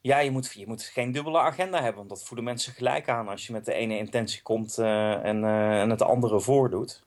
ja, 0.00 0.18
je 0.18 0.30
moet, 0.30 0.52
je 0.52 0.66
moet 0.66 0.82
geen 0.82 1.12
dubbele 1.12 1.38
agenda 1.38 1.76
hebben, 1.76 1.96
want 1.96 2.08
dat 2.08 2.24
voelen 2.24 2.44
mensen 2.44 2.72
gelijk 2.72 3.08
aan 3.08 3.28
als 3.28 3.46
je 3.46 3.52
met 3.52 3.64
de 3.64 3.72
ene 3.72 3.98
intentie 3.98 4.42
komt 4.42 4.78
uh, 4.78 5.24
en, 5.24 5.42
uh, 5.42 5.80
en 5.80 5.90
het 5.90 6.02
andere 6.02 6.40
voordoet. 6.40 7.04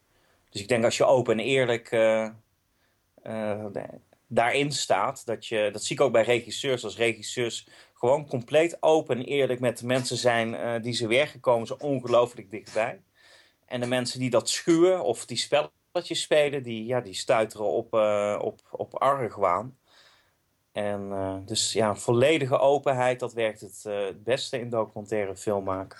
Dus 0.50 0.62
ik 0.62 0.68
denk 0.68 0.84
als 0.84 0.98
je 0.98 1.06
open 1.06 1.40
en 1.40 1.46
eerlijk 1.46 1.92
uh, 1.92 3.66
daarin 4.28 4.72
staat, 4.72 5.26
dat, 5.26 5.46
je, 5.46 5.70
dat 5.72 5.84
zie 5.84 5.96
ik 5.96 6.02
ook 6.02 6.12
bij 6.12 6.24
regisseurs, 6.24 6.84
als 6.84 6.98
regisseurs 6.98 7.68
gewoon 7.94 8.28
compleet 8.28 8.78
open 8.84 9.18
en 9.18 9.24
eerlijk 9.24 9.60
met 9.60 9.78
de 9.78 9.86
mensen 9.86 10.18
zijn 10.18 10.82
die 10.82 10.94
ze 10.94 11.08
weergekomen 11.08 11.68
zijn, 11.68 11.82
ongelooflijk 11.82 12.52
dichtbij. 12.52 13.02
En 13.66 13.80
de 13.80 13.88
mensen 13.88 14.20
die 14.20 14.30
dat 14.30 14.50
schuwen 14.50 15.04
of 15.04 15.26
die 15.26 15.38
spelletjes 15.38 16.22
spelen, 16.22 16.64
die, 16.64 16.86
ja, 16.86 17.02
die 17.02 17.14
stuiteren 17.14 17.66
op, 17.66 17.94
op, 18.42 18.60
op 18.72 18.96
argwaan. 18.96 19.78
En 20.72 21.02
uh, 21.12 21.36
dus 21.46 21.74
ja, 21.74 21.96
volledige 21.96 22.58
openheid, 22.58 23.20
dat 23.20 23.34
werkt 23.34 23.62
het, 23.62 23.84
uh, 23.88 24.06
het 24.06 24.24
beste 24.24 24.60
in 24.60 24.70
documentaire 24.70 25.36
filmmaken. 25.36 26.00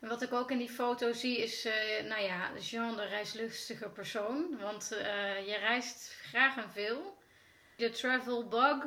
En 0.00 0.08
wat 0.08 0.22
ik 0.22 0.32
ook 0.32 0.50
in 0.50 0.58
die 0.58 0.70
foto 0.70 1.12
zie 1.12 1.42
is, 1.42 1.66
uh, 1.66 1.72
nou 2.08 2.22
ja, 2.22 2.50
Jean 2.58 2.96
de 2.96 3.06
reislustige 3.06 3.88
persoon. 3.88 4.56
Want 4.60 4.88
je 5.46 5.56
reist 5.60 6.14
graag 6.22 6.56
en 6.56 6.70
veel. 6.70 7.18
De 7.76 7.90
travel 7.90 8.48
bug, 8.48 8.84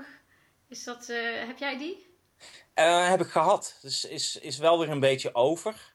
is 0.67 0.83
dat, 0.83 1.07
heb 1.47 1.57
jij 1.57 1.77
die? 1.77 2.07
heb 3.09 3.21
ik 3.21 3.27
gehad. 3.27 3.77
Dus 3.81 4.05
is, 4.05 4.39
is 4.39 4.57
wel 4.57 4.79
weer 4.79 4.89
een 4.89 4.99
beetje 4.99 5.35
over. 5.35 5.93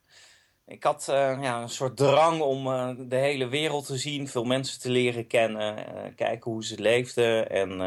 Ik 0.66 0.82
had 0.82 1.04
ja, 1.06 1.62
een 1.62 1.68
soort 1.68 1.96
drang 1.96 2.40
om 2.40 2.64
de 3.08 3.16
hele 3.16 3.48
wereld 3.48 3.86
te 3.86 3.96
zien, 3.96 4.28
veel 4.28 4.44
mensen 4.44 4.80
te 4.80 4.90
leren 4.90 5.26
kennen, 5.26 5.84
kijken 6.14 6.50
hoe 6.50 6.64
ze 6.64 6.80
leefden 6.80 7.50
en 7.50 7.80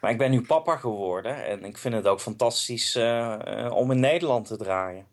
maar 0.00 0.10
ik 0.10 0.18
ben 0.18 0.30
nu 0.30 0.42
papa 0.42 0.76
geworden 0.76 1.44
en 1.44 1.64
ik 1.64 1.78
vind 1.78 1.94
het 1.94 2.06
ook 2.06 2.20
fantastisch 2.20 2.96
uh, 2.96 3.70
om 3.72 3.90
in 3.90 4.00
Nederland 4.00 4.46
te 4.46 4.56
draaien. 4.56 5.06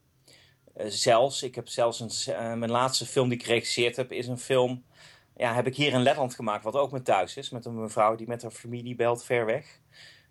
Uh, 0.77 0.85
zelfs, 0.87 1.43
ik 1.43 1.55
heb 1.55 1.67
zelfs 1.67 1.99
een, 1.99 2.59
mijn 2.59 2.71
laatste 2.71 3.05
film 3.05 3.29
die 3.29 3.37
ik 3.37 3.45
geregisseerd 3.45 3.95
heb, 3.95 4.11
is 4.11 4.27
een 4.27 4.37
film. 4.37 4.83
Ja, 5.35 5.53
heb 5.53 5.67
ik 5.67 5.75
hier 5.75 5.93
in 5.93 6.01
Letland 6.01 6.35
gemaakt, 6.35 6.63
wat 6.63 6.75
ook 6.75 6.91
mijn 6.91 7.03
thuis 7.03 7.37
is. 7.37 7.49
Met 7.49 7.65
een 7.65 7.81
mevrouw 7.81 8.15
die 8.15 8.27
met 8.27 8.41
haar 8.41 8.51
familie 8.51 8.95
belt 8.95 9.23
ver 9.23 9.45
weg. 9.45 9.79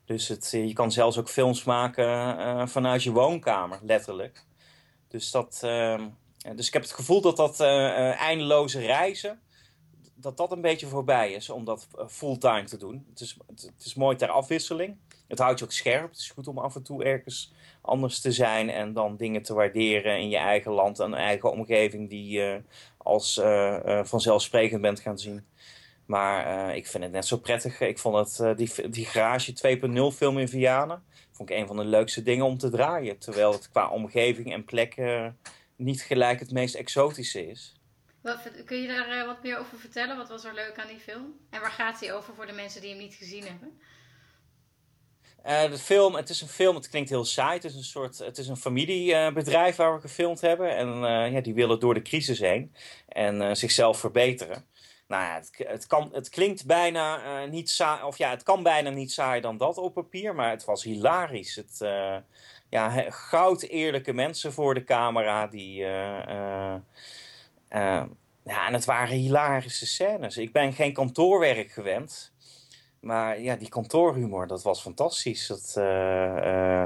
Dus 0.05 0.29
het, 0.29 0.51
je 0.51 0.73
kan 0.73 0.93
zelfs 0.93 1.19
ook 1.19 1.29
films 1.29 1.64
maken 1.64 2.69
vanuit 2.69 3.03
je 3.03 3.11
woonkamer, 3.11 3.79
letterlijk. 3.83 4.45
Dus, 5.09 5.31
dat, 5.31 5.59
dus 6.55 6.67
ik 6.67 6.73
heb 6.73 6.83
het 6.83 6.93
gevoel 6.93 7.21
dat 7.21 7.37
dat 7.37 7.61
eindeloze 7.61 8.81
reizen 8.81 9.40
dat 10.25 10.37
dat 10.37 10.53
een 10.53 10.61
beetje 10.61 10.87
voorbij 10.87 11.33
is 11.33 11.51
om 11.51 11.65
dat 11.65 11.87
eh, 11.99 12.07
fulltime 12.09 12.65
te 12.65 12.77
doen. 12.77 13.07
Het 13.11 13.21
is, 13.21 13.37
het, 13.47 13.85
is 13.85 13.95
mooi 13.95 14.17
ter 14.17 14.29
afwisseling. 14.29 14.97
Het 15.29 15.39
houdt 15.39 15.59
je 15.59 15.65
ook 15.65 15.73
scherp. 15.73 16.11
Het 16.11 16.19
is 16.19 16.31
goed 16.31 16.49
om 16.49 16.59
af 16.59 16.75
en 16.75 16.83
toe 16.83 17.05
ergens 17.05 17.53
anders 17.81 18.21
te 18.21 18.33
zijn 18.33 18.71
en 18.71 18.93
dan 18.93 19.17
dingen 19.17 19.43
te 19.43 19.55
waarderen 19.55 20.19
in 20.19 20.29
je 20.29 20.37
eigen 20.37 20.73
land 20.73 20.99
en 20.99 21.15
eigen 21.15 21.53
omgeving 21.53 22.11
die 22.11 22.29
je 22.29 22.63
als 22.97 23.37
uh, 23.37 24.05
vanzelfsprekend 24.05 24.81
bent 24.81 25.01
gaan 25.01 25.19
zien. 25.19 25.45
Maar 26.07 26.77
ik 26.77 26.87
vind 26.87 27.03
het 27.03 27.13
net 27.13 27.27
zo 27.27 27.37
prettig. 27.37 27.81
Ik 27.81 27.99
vond 27.99 28.39
het, 28.39 28.59
die, 28.59 28.89
die 28.89 29.05
Garage 29.05 29.79
2.0 30.13 30.17
film 30.17 30.39
in 30.39 30.49
Vianen 30.49 31.03
vond 31.33 31.51
ik 31.51 31.57
een 31.57 31.67
van 31.67 31.77
de 31.77 31.85
leukste 31.85 32.23
dingen 32.23 32.45
om 32.45 32.59
te 32.59 32.71
draaien. 32.71 33.19
Terwijl 33.19 33.53
het 33.53 33.71
qua 33.71 33.89
omgeving 33.89 34.53
en 34.53 34.65
plek 34.65 34.97
niet 35.77 36.03
gelijk 36.03 36.41
het 36.41 36.53
meest 36.53 36.75
exotische 36.75 37.49
is. 37.49 37.74
Wat, 38.25 38.39
kun 38.65 38.83
je 38.83 38.89
daar 38.89 39.19
uh, 39.19 39.27
wat 39.27 39.43
meer 39.43 39.59
over 39.59 39.79
vertellen? 39.79 40.17
Wat 40.17 40.29
was 40.29 40.45
er 40.45 40.55
leuk 40.55 40.79
aan 40.79 40.89
die 40.89 40.99
film? 40.99 41.39
En 41.51 41.61
waar 41.61 41.71
gaat 41.71 42.01
hij 42.01 42.15
over 42.15 42.35
voor 42.35 42.47
de 42.47 42.53
mensen 42.53 42.81
die 42.81 42.91
hem 42.91 42.99
niet 42.99 43.15
gezien 43.15 43.45
hebben? 43.45 43.81
Uh, 45.47 45.71
de 45.71 45.79
film, 45.79 46.15
het 46.15 46.29
is 46.29 46.41
een 46.41 46.49
film, 46.49 46.75
het 46.75 46.89
klinkt 46.89 47.11
heel 47.11 47.25
saai. 47.25 47.55
Het 47.55 47.65
is 47.65 47.75
een 47.75 47.83
soort, 47.83 48.19
het 48.19 48.39
is 48.39 48.49
een 48.49 48.57
familiebedrijf 48.57 49.77
waar 49.77 49.95
we 49.95 50.01
gefilmd 50.01 50.41
hebben. 50.41 50.77
En 50.77 50.89
uh, 50.89 51.33
ja, 51.33 51.41
die 51.41 51.55
willen 51.55 51.81
door 51.81 51.95
de 51.95 52.03
crisis 52.03 52.39
heen 52.39 52.75
en 53.09 53.57
zichzelf 53.57 53.99
verbeteren. 53.99 54.65
Nou 55.09 55.23
ja, 55.23 55.35
het, 55.35 55.51
het, 55.69 55.87
kan, 55.87 56.11
het 56.13 56.29
klinkt 56.29 56.67
bijna 56.67 57.45
niet 57.45 57.71
saai, 57.71 58.03
of 58.03 58.19
ja, 58.19 58.31
het 58.31 58.43
kan 58.43 58.63
bijna 58.63 58.91
niet 58.91 59.13
saai 59.13 59.41
dan 59.41 59.57
dat 59.57 59.79
op 59.79 59.95
papier, 59.95 60.35
maar 60.35 60.51
het 60.51 60.65
was 60.65 60.83
hilarisch. 60.83 61.55
Het, 61.55 61.79
ja, 62.69 63.11
goud 63.11 63.63
eerlijke 63.63 64.13
mensen 64.13 64.53
voor 64.53 64.75
de 64.75 64.85
camera 64.85 65.47
die, 65.47 65.87
ja, 68.45 68.67
en 68.67 68.73
het 68.73 68.85
waren 68.85 69.17
hilarische 69.17 69.87
scènes. 69.87 70.37
Ik 70.37 70.53
ben 70.53 70.73
geen 70.73 70.93
kantoorwerk 70.93 71.71
gewend. 71.71 72.33
Maar 73.01 73.41
ja, 73.41 73.57
die 73.57 73.69
kantoorhumor, 73.69 74.47
dat 74.47 74.63
was 74.63 74.81
fantastisch. 74.81 75.47
Dat, 75.47 75.75
uh, 75.79 75.85
uh, 75.85 76.85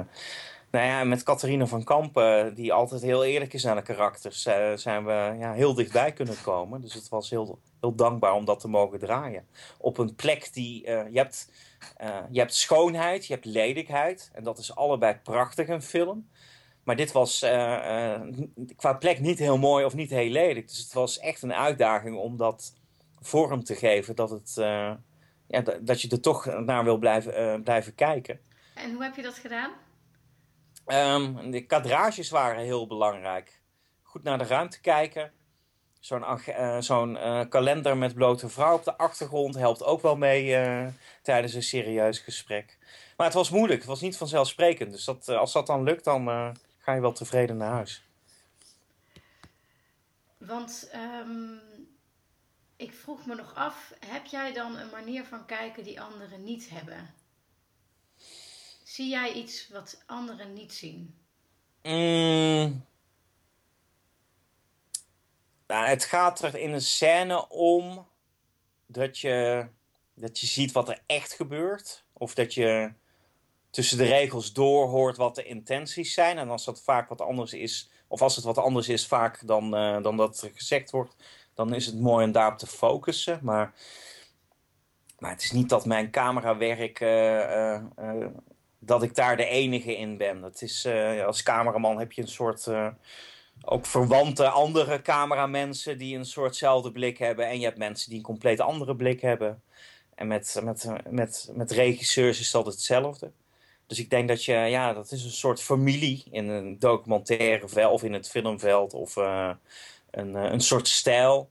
nou 0.70 0.87
ja, 0.87 1.05
met 1.05 1.22
Catharine 1.22 1.66
van 1.66 1.85
Kampen, 1.85 2.55
die 2.55 2.72
altijd 2.72 3.03
heel 3.03 3.24
eerlijk 3.24 3.53
is 3.53 3.66
aan 3.66 3.77
de 3.77 3.83
karakters, 3.83 4.46
uh, 4.46 4.72
zijn 4.74 5.05
we 5.05 5.37
ja, 5.38 5.53
heel 5.53 5.74
dichtbij 5.74 6.12
kunnen 6.12 6.42
komen. 6.42 6.81
Dus 6.81 6.94
het 6.94 7.09
was 7.09 7.31
heel, 7.31 7.59
heel 7.81 7.94
dankbaar 7.94 8.33
om 8.33 8.44
dat 8.44 8.61
te 8.61 8.68
mogen 8.68 8.98
draaien. 8.98 9.46
Op 9.79 9.98
een 9.98 10.14
plek 10.14 10.53
die, 10.53 10.83
je, 10.87 11.11
hebt, 11.12 11.51
je 12.31 12.38
hebt 12.38 12.55
schoonheid, 12.55 13.27
je 13.27 13.33
hebt 13.33 13.44
lelijkheid. 13.44 14.31
En 14.33 14.42
dat 14.42 14.59
is 14.59 14.74
allebei 14.74 15.14
prachtig 15.22 15.68
een 15.68 15.83
film. 15.83 16.29
Maar 16.88 16.96
dit 16.96 17.12
was 17.12 17.38
qua 18.77 18.92
plek 18.98 19.20
niet 19.20 19.38
heel 19.38 19.59
mooi 19.59 19.85
of 19.85 19.94
niet 19.94 20.11
heel 20.11 20.31
lelijk. 20.31 20.68
Dus 20.68 20.79
het 20.79 20.92
was 20.92 21.18
echt 21.18 21.42
een 21.42 21.55
uitdaging 21.55 22.16
om 22.16 22.37
dat 22.37 22.74
vorm 23.20 23.64
te 23.64 23.74
geven 23.74 24.16
dat 24.16 24.31
het 24.31 24.53
ja, 25.46 25.61
dat 25.81 26.01
je 26.01 26.09
er 26.09 26.20
toch 26.20 26.44
naar 26.44 26.85
wil 26.85 26.98
blijven, 26.98 27.62
blijven 27.62 27.94
kijken. 27.94 28.40
En 28.74 28.92
hoe 28.92 29.03
heb 29.03 29.16
je 29.16 29.22
dat 29.22 29.35
gedaan? 29.35 29.70
Um, 30.87 31.51
de 31.51 31.66
kadrages 31.66 32.31
waren 32.31 32.62
heel 32.62 32.87
belangrijk. 32.87 33.61
Goed 34.03 34.22
naar 34.22 34.38
de 34.38 34.44
ruimte 34.44 34.81
kijken. 34.81 35.33
Zo'n 36.01 36.22
uh, 36.22 37.14
uh, 37.14 37.40
kalender 37.48 37.96
met 37.96 38.14
blote 38.14 38.48
vrouw 38.48 38.74
op 38.74 38.85
de 38.85 38.96
achtergrond 38.96 39.55
helpt 39.55 39.85
ook 39.85 40.03
wel 40.03 40.16
mee 40.16 40.57
tijdens 41.22 41.55
een 41.55 41.62
serieus 41.62 42.18
gesprek. 42.18 42.79
Maar 43.16 43.27
het 43.27 43.37
was 43.37 43.51
moeilijk, 43.51 43.79
het 43.79 43.88
was 43.88 44.01
niet 44.01 44.16
vanzelfsprekend. 44.16 44.90
Dus 44.90 45.05
dat, 45.05 45.29
als 45.29 45.53
dat 45.53 45.66
dan 45.66 45.83
lukt, 45.83 46.05
dan 46.05 46.55
ga 46.88 46.94
je 46.94 47.01
wel 47.01 47.12
tevreden 47.12 47.57
naar 47.57 47.72
huis. 47.72 48.03
Want 50.38 50.90
um, 50.94 51.61
ik 52.77 52.92
vroeg 52.92 53.27
me 53.27 53.35
nog 53.35 53.55
af, 53.55 53.94
heb 54.07 54.27
jij 54.27 54.53
dan 54.53 54.77
een 54.77 54.90
manier 54.90 55.24
van 55.24 55.46
kijken 55.46 55.85
die 55.85 56.01
anderen 56.01 56.44
niet 56.44 56.68
hebben? 56.68 57.14
Zie 58.85 59.09
jij 59.09 59.33
iets 59.33 59.68
wat 59.68 60.03
anderen 60.07 60.53
niet 60.53 60.72
zien? 60.72 61.18
Mm. 61.83 62.87
Nou, 65.66 65.87
het 65.87 66.05
gaat 66.05 66.42
er 66.42 66.57
in 66.57 66.72
een 66.72 66.83
scène 66.83 67.48
om 67.48 68.09
dat 68.87 69.18
je, 69.18 69.68
dat 70.14 70.40
je 70.40 70.46
ziet 70.46 70.72
wat 70.72 70.88
er 70.88 71.03
echt 71.07 71.33
gebeurt. 71.33 72.05
Of 72.12 72.35
dat 72.35 72.55
je 72.55 72.92
tussen 73.70 73.98
de 73.98 74.04
regels 74.04 74.52
doorhoort 74.52 75.16
wat 75.16 75.35
de 75.35 75.44
intenties 75.44 76.14
zijn. 76.14 76.38
En 76.38 76.50
als 76.50 76.64
dat 76.64 76.83
vaak 76.83 77.09
wat 77.09 77.20
anders 77.20 77.52
is, 77.52 77.90
of 78.07 78.22
als 78.22 78.37
het 78.37 78.44
wat 78.44 78.59
anders 78.59 78.88
is 78.88 79.07
vaak 79.07 79.46
dan, 79.46 79.74
uh, 79.74 80.02
dan 80.02 80.16
dat 80.16 80.42
er 80.42 80.50
gezegd 80.54 80.90
wordt, 80.90 81.16
dan 81.54 81.74
is 81.74 81.87
het 81.87 82.00
mooi 82.00 82.24
om 82.24 82.33
daarop 82.33 82.59
te 82.59 82.66
focussen. 82.66 83.40
Maar, 83.42 83.72
maar 85.18 85.31
het 85.31 85.42
is 85.42 85.52
niet 85.52 85.68
dat 85.68 85.87
mijn 85.87 86.11
camerawerk, 86.11 87.00
uh, 87.00 87.72
uh, 87.98 88.26
dat 88.78 89.02
ik 89.02 89.14
daar 89.14 89.37
de 89.37 89.46
enige 89.46 89.96
in 89.96 90.16
ben. 90.16 90.40
Dat 90.40 90.62
is, 90.62 90.88
als 91.26 91.42
cameraman 91.42 91.98
heb 91.98 92.12
je 92.12 92.22
een 92.22 92.28
soort, 92.28 92.68
ook 93.64 93.87
verwante 93.87 94.48
andere 94.48 95.02
cameramensen 95.02 95.98
die 95.98 96.16
een 96.16 96.26
soortzelfde 96.26 96.92
blik 96.92 97.18
hebben. 97.18 97.46
En 97.46 97.59
je 97.59 97.64
hebt 97.64 97.78
mensen 97.78 98.09
die 98.09 98.18
een 98.18 98.24
compleet 98.24 98.61
andere 98.61 98.96
blik 98.96 99.20
hebben. 99.20 99.62
En 100.14 100.26
met, 100.26 100.61
met, 100.62 100.88
met, 101.11 101.50
met 101.52 101.70
regisseurs 101.70 102.40
is 102.40 102.50
dat 102.50 102.66
hetzelfde. 102.66 103.31
Dus 103.88 103.98
ik 103.98 104.11
denk 104.11 104.29
dat 104.29 104.44
je, 104.44 104.53
ja, 104.53 104.92
dat 104.92 105.12
is 105.12 105.24
een 105.24 105.31
soort 105.31 105.62
familie 105.62 106.24
in 106.31 106.48
een 106.48 106.79
documentaire 106.79 107.68
veld 107.68 107.92
of 107.92 108.03
in 108.03 108.12
het 108.12 108.29
filmveld 108.29 108.94
of 108.94 109.16
een, 109.16 110.37
eh, 110.37 110.51
een 110.53 110.61
soort 110.61 110.88
stijl. 110.88 111.51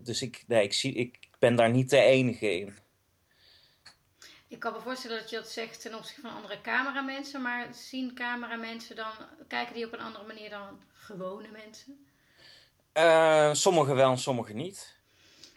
Dus 0.00 0.22
ik, 0.22 0.44
nee, 0.46 0.62
ik, 0.62 0.72
zie, 0.72 0.94
ik 0.94 1.18
ben 1.38 1.56
daar 1.56 1.70
niet 1.70 1.90
de 1.90 2.00
enige 2.00 2.58
in. 2.58 2.78
Ik 4.48 4.58
kan 4.58 4.72
me 4.72 4.80
voorstellen 4.80 5.20
dat 5.20 5.30
je 5.30 5.36
dat 5.36 5.48
zegt 5.48 5.80
ten 5.80 5.94
opzichte 5.94 6.20
van 6.20 6.34
andere 6.34 6.60
cameramensen, 6.60 7.42
maar 7.42 7.74
zien 7.74 8.14
cameramensen 8.14 8.96
dan, 8.96 9.12
kijken 9.48 9.74
die 9.74 9.86
op 9.86 9.92
een 9.92 10.00
andere 10.00 10.26
manier 10.26 10.50
dan 10.50 10.80
gewone 10.92 11.48
mensen? 11.48 12.06
Uh, 12.94 13.54
sommigen 13.54 13.94
wel 13.94 14.10
en 14.10 14.18
sommigen 14.18 14.56
niet. 14.56 14.99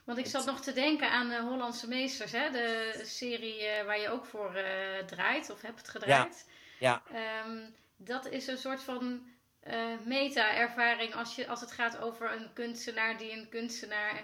Want 0.03 0.17
ik 0.17 0.25
zat 0.25 0.45
nog 0.45 0.61
te 0.61 0.73
denken 0.73 1.11
aan 1.11 1.29
de 1.29 1.41
Hollandse 1.41 1.87
Meesters, 1.87 2.31
hè? 2.31 2.51
de 2.51 3.01
serie 3.03 3.61
uh, 3.61 3.83
waar 3.85 3.99
je 3.99 4.09
ook 4.09 4.25
voor 4.25 4.55
uh, 4.55 4.97
draait 5.05 5.49
of 5.49 5.61
hebt 5.61 5.89
gedraaid. 5.89 6.45
Ja. 6.79 7.01
ja. 7.11 7.45
Um, 7.45 7.75
dat 7.97 8.25
is 8.25 8.47
een 8.47 8.57
soort 8.57 8.83
van 8.83 9.27
uh, 9.67 9.99
meta-ervaring 10.05 11.15
als, 11.15 11.35
je, 11.35 11.47
als 11.47 11.61
het 11.61 11.71
gaat 11.71 11.97
over 11.97 12.31
een 12.31 12.53
kunstenaar 12.53 13.17
die 13.17 13.31
een 13.31 13.49
kunstenaar. 13.49 14.23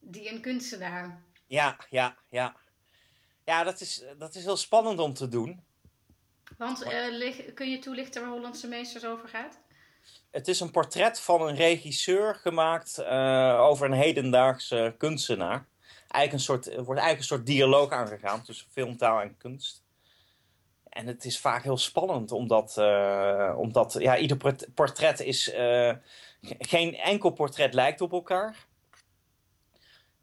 die 0.00 0.32
een 0.32 0.40
kunstenaar. 0.40 1.22
Ja, 1.46 1.76
ja, 1.90 2.16
ja. 2.28 2.56
Ja, 3.44 3.64
dat 3.64 3.80
is, 3.80 4.04
dat 4.18 4.34
is 4.34 4.44
heel 4.44 4.56
spannend 4.56 4.98
om 4.98 5.14
te 5.14 5.28
doen. 5.28 5.64
Want 6.58 6.84
kun 7.54 7.70
je 7.70 7.78
toelichten 7.78 8.22
waar 8.22 8.30
Hollandse 8.30 8.68
Meesters 8.68 9.04
over 9.04 9.28
gaat? 9.28 9.58
Het 10.30 10.48
is 10.48 10.60
een 10.60 10.70
portret 10.70 11.20
van 11.20 11.42
een 11.42 11.54
regisseur 11.54 12.34
gemaakt 12.34 12.98
uh, 13.00 13.60
over 13.60 13.86
een 13.86 13.92
hedendaagse 13.92 14.94
kunstenaar. 14.98 15.66
Eigenlijk 16.08 16.32
een 16.32 16.40
soort, 16.40 16.66
er 16.66 16.84
wordt 16.84 17.00
eigenlijk 17.00 17.18
een 17.18 17.36
soort 17.36 17.46
dialoog 17.46 17.90
aangegaan 17.90 18.42
tussen 18.42 18.66
filmtaal 18.70 19.20
en 19.20 19.36
kunst. 19.36 19.84
En 20.96 21.06
het 21.06 21.24
is 21.24 21.38
vaak 21.38 21.62
heel 21.62 21.76
spannend, 21.76 22.32
omdat, 22.32 22.76
uh, 22.78 23.54
omdat 23.58 23.96
ja, 23.98 24.16
ieder 24.16 24.36
portret 24.74 25.20
is. 25.20 25.54
Uh, 25.54 25.92
geen 26.58 26.96
enkel 26.96 27.30
portret 27.30 27.74
lijkt 27.74 28.00
op 28.00 28.12
elkaar. 28.12 28.66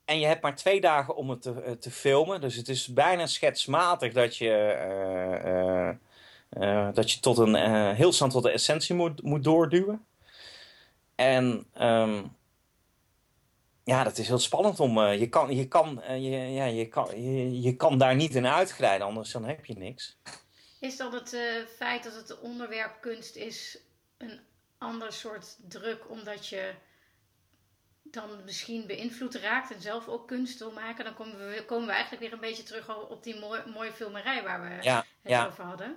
En 0.05 0.19
je 0.19 0.25
hebt 0.25 0.41
maar 0.41 0.55
twee 0.55 0.81
dagen 0.81 1.15
om 1.15 1.29
het 1.29 1.41
te, 1.41 1.61
eh, 1.61 1.71
te 1.71 1.91
filmen. 1.91 2.41
Dus 2.41 2.55
het 2.55 2.69
is 2.69 2.87
bijna 2.87 3.25
schetsmatig 3.25 4.13
dat 4.13 4.37
je, 4.37 6.07
uh, 6.57 6.89
dat 6.93 7.11
je 7.11 7.19
tot 7.19 7.37
een, 7.37 7.55
heel 7.95 8.11
snel 8.11 8.29
tot 8.29 8.43
de 8.43 8.51
essentie 8.51 8.95
moet, 8.95 9.23
moet 9.23 9.43
doorduwen. 9.43 10.05
En 11.15 11.65
um, 11.81 12.35
ja, 13.83 14.03
dat 14.03 14.17
is 14.17 14.27
heel 14.27 14.39
spannend 14.39 14.79
om. 14.79 14.99
je, 14.99 15.29
kan, 15.29 15.55
je, 15.55 15.67
kan, 15.67 16.01
je, 16.07 16.29
ja, 16.29 16.65
je, 16.65 16.87
kan, 16.87 17.21
je, 17.23 17.61
je 17.61 17.75
kan 17.75 17.97
daar 17.97 18.15
niet 18.15 18.35
in 18.35 18.47
uitglijden, 18.47 19.07
anders 19.07 19.31
dan 19.31 19.45
heb 19.45 19.65
je 19.65 19.77
niks. 19.77 20.17
Is 20.79 20.97
dan 20.97 21.13
het 21.13 21.37
feit 21.75 22.03
dat 22.03 22.15
het 22.15 22.39
onderwerp 22.39 22.97
kunst 23.01 23.35
is 23.35 23.77
een 24.17 24.39
ander 24.77 25.13
soort 25.13 25.57
druk, 25.67 26.09
omdat 26.09 26.47
je 26.47 26.73
dan 28.03 28.43
misschien 28.45 28.87
beïnvloed 28.87 29.35
raakt 29.35 29.73
en 29.73 29.81
zelf 29.81 30.07
ook 30.07 30.27
kunst 30.27 30.59
wil 30.59 30.71
maken? 30.71 31.05
Dan 31.05 31.13
komen 31.13 31.37
we, 31.37 31.65
komen 31.65 31.87
we 31.87 31.91
eigenlijk 31.91 32.21
weer 32.23 32.33
een 32.33 32.39
beetje 32.39 32.63
terug 32.63 33.09
op 33.09 33.23
die 33.23 33.39
mooie, 33.39 33.63
mooie 33.73 33.93
filmerij 33.93 34.43
waar 34.43 34.61
we 34.61 34.83
ja, 34.83 34.97
het 34.97 35.31
ja. 35.31 35.47
over 35.47 35.63
hadden. 35.63 35.95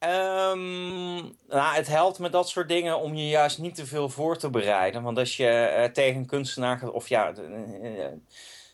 Um, 0.00 1.18
nou, 1.48 1.74
het 1.74 1.86
helpt 1.86 2.18
met 2.18 2.32
dat 2.32 2.48
soort 2.48 2.68
dingen 2.68 2.98
om 2.98 3.14
je 3.14 3.28
juist 3.28 3.58
niet 3.58 3.74
te 3.74 3.86
veel 3.86 4.08
voor 4.08 4.36
te 4.36 4.50
bereiden. 4.50 5.02
Want 5.02 5.18
als 5.18 5.36
je 5.36 5.74
uh, 5.78 5.84
tegen 5.84 6.20
een 6.20 6.26
kunstenaar 6.26 6.78
gaat, 6.78 6.90
of 6.90 7.08
ja, 7.08 7.32
uh, 7.38 8.06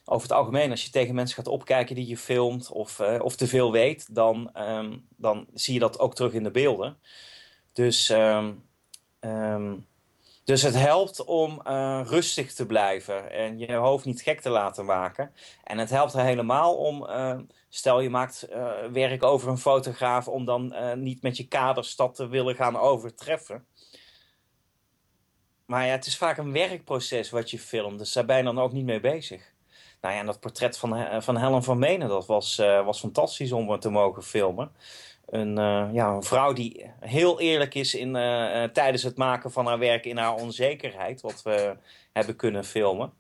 over 0.05 0.29
het 0.29 0.37
algemeen, 0.37 0.71
als 0.71 0.85
je 0.85 0.91
tegen 0.91 1.15
mensen 1.15 1.37
gaat 1.37 1.49
opkijken 1.49 1.95
die 1.95 2.07
je 2.07 2.17
filmt 2.17 2.71
of, 2.71 2.99
uh, 2.99 3.21
of 3.23 3.37
te 3.37 3.47
veel 3.47 3.73
weet, 3.73 4.15
dan, 4.15 4.51
um, 4.57 5.07
dan 5.17 5.47
zie 5.55 5.75
je 5.75 5.81
dat 5.81 5.99
ook 5.99 6.15
terug 6.15 6.33
in 6.33 6.43
de 6.43 6.51
beelden. 6.51 6.99
Dus, 7.73 8.09
um, 8.09 9.87
dus 10.45 10.63
het 10.63 10.75
helpt 10.75 11.25
om 11.25 11.61
rustig 12.05 12.53
te 12.53 12.67
blijven 12.67 13.31
en 13.31 13.59
je 13.59 13.73
hoofd 13.73 14.05
niet 14.05 14.23
gek 14.23 14.41
te 14.41 14.51
laten 14.51 14.85
maken. 14.85 15.33
En 15.65 15.79
het 15.79 15.91
helpt 15.91 16.13
er 16.13 16.25
helemaal 16.25 16.77
om, 16.77 17.07
stel 17.75 18.01
je 18.01 18.11
maakt 18.11 18.47
uh, 18.51 18.73
werk 18.93 19.23
over 19.23 19.49
een 19.49 19.59
fotograaf, 19.59 20.29
om 20.29 20.45
dan 20.45 20.75
niet 20.97 21.23
met 21.23 21.37
je 21.37 21.49
kaderstad 21.49 22.15
te 22.15 22.29
willen 22.29 22.55
gaan 22.55 22.77
overtreffen. 22.77 23.67
Maar 25.67 25.87
ja, 25.87 25.93
het 25.93 26.07
is 26.07 26.17
vaak 26.17 26.37
een 26.37 26.53
werkproces 26.53 27.31
wat 27.31 27.51
je 27.51 27.59
filmt, 27.59 27.99
dus 27.99 28.13
daar 28.13 28.25
ben 28.25 28.37
je 28.37 28.43
dan 28.43 28.59
ook 28.59 28.73
niet 28.73 28.85
mee 28.85 29.01
bezig. 29.01 29.53
Nou 30.01 30.15
ja, 30.15 30.21
en 30.21 30.27
dat 30.27 30.41
portret 30.41 30.79
van, 30.79 30.97
eh, 30.97 31.21
van 31.21 31.37
Helen 31.37 31.63
van 31.63 31.79
Menen, 31.79 32.09
dat 32.09 32.27
was, 32.27 32.57
was 32.57 33.01
fantastisch 33.01 33.53
om 33.53 33.81
te 33.81 33.91
mogen 33.91 34.23
filmen. 34.23 34.73
Een, 35.27 35.55
ja, 35.93 36.09
een 36.09 36.23
vrouw 36.23 36.53
die 36.53 36.91
heel 37.01 37.41
eerlijk 37.41 37.75
is 37.75 37.95
in, 37.95 38.13
tijdens 38.73 39.03
het 39.03 39.17
maken 39.17 39.53
van 39.53 39.67
haar 39.67 39.79
werk 39.79 40.05
in 40.05 40.17
haar 40.17 40.35
onzekerheid, 40.35 41.21
wat 41.21 41.43
we 41.43 41.77
hebben 42.13 42.37
kunnen 42.37 42.65
filmen. 42.65 43.13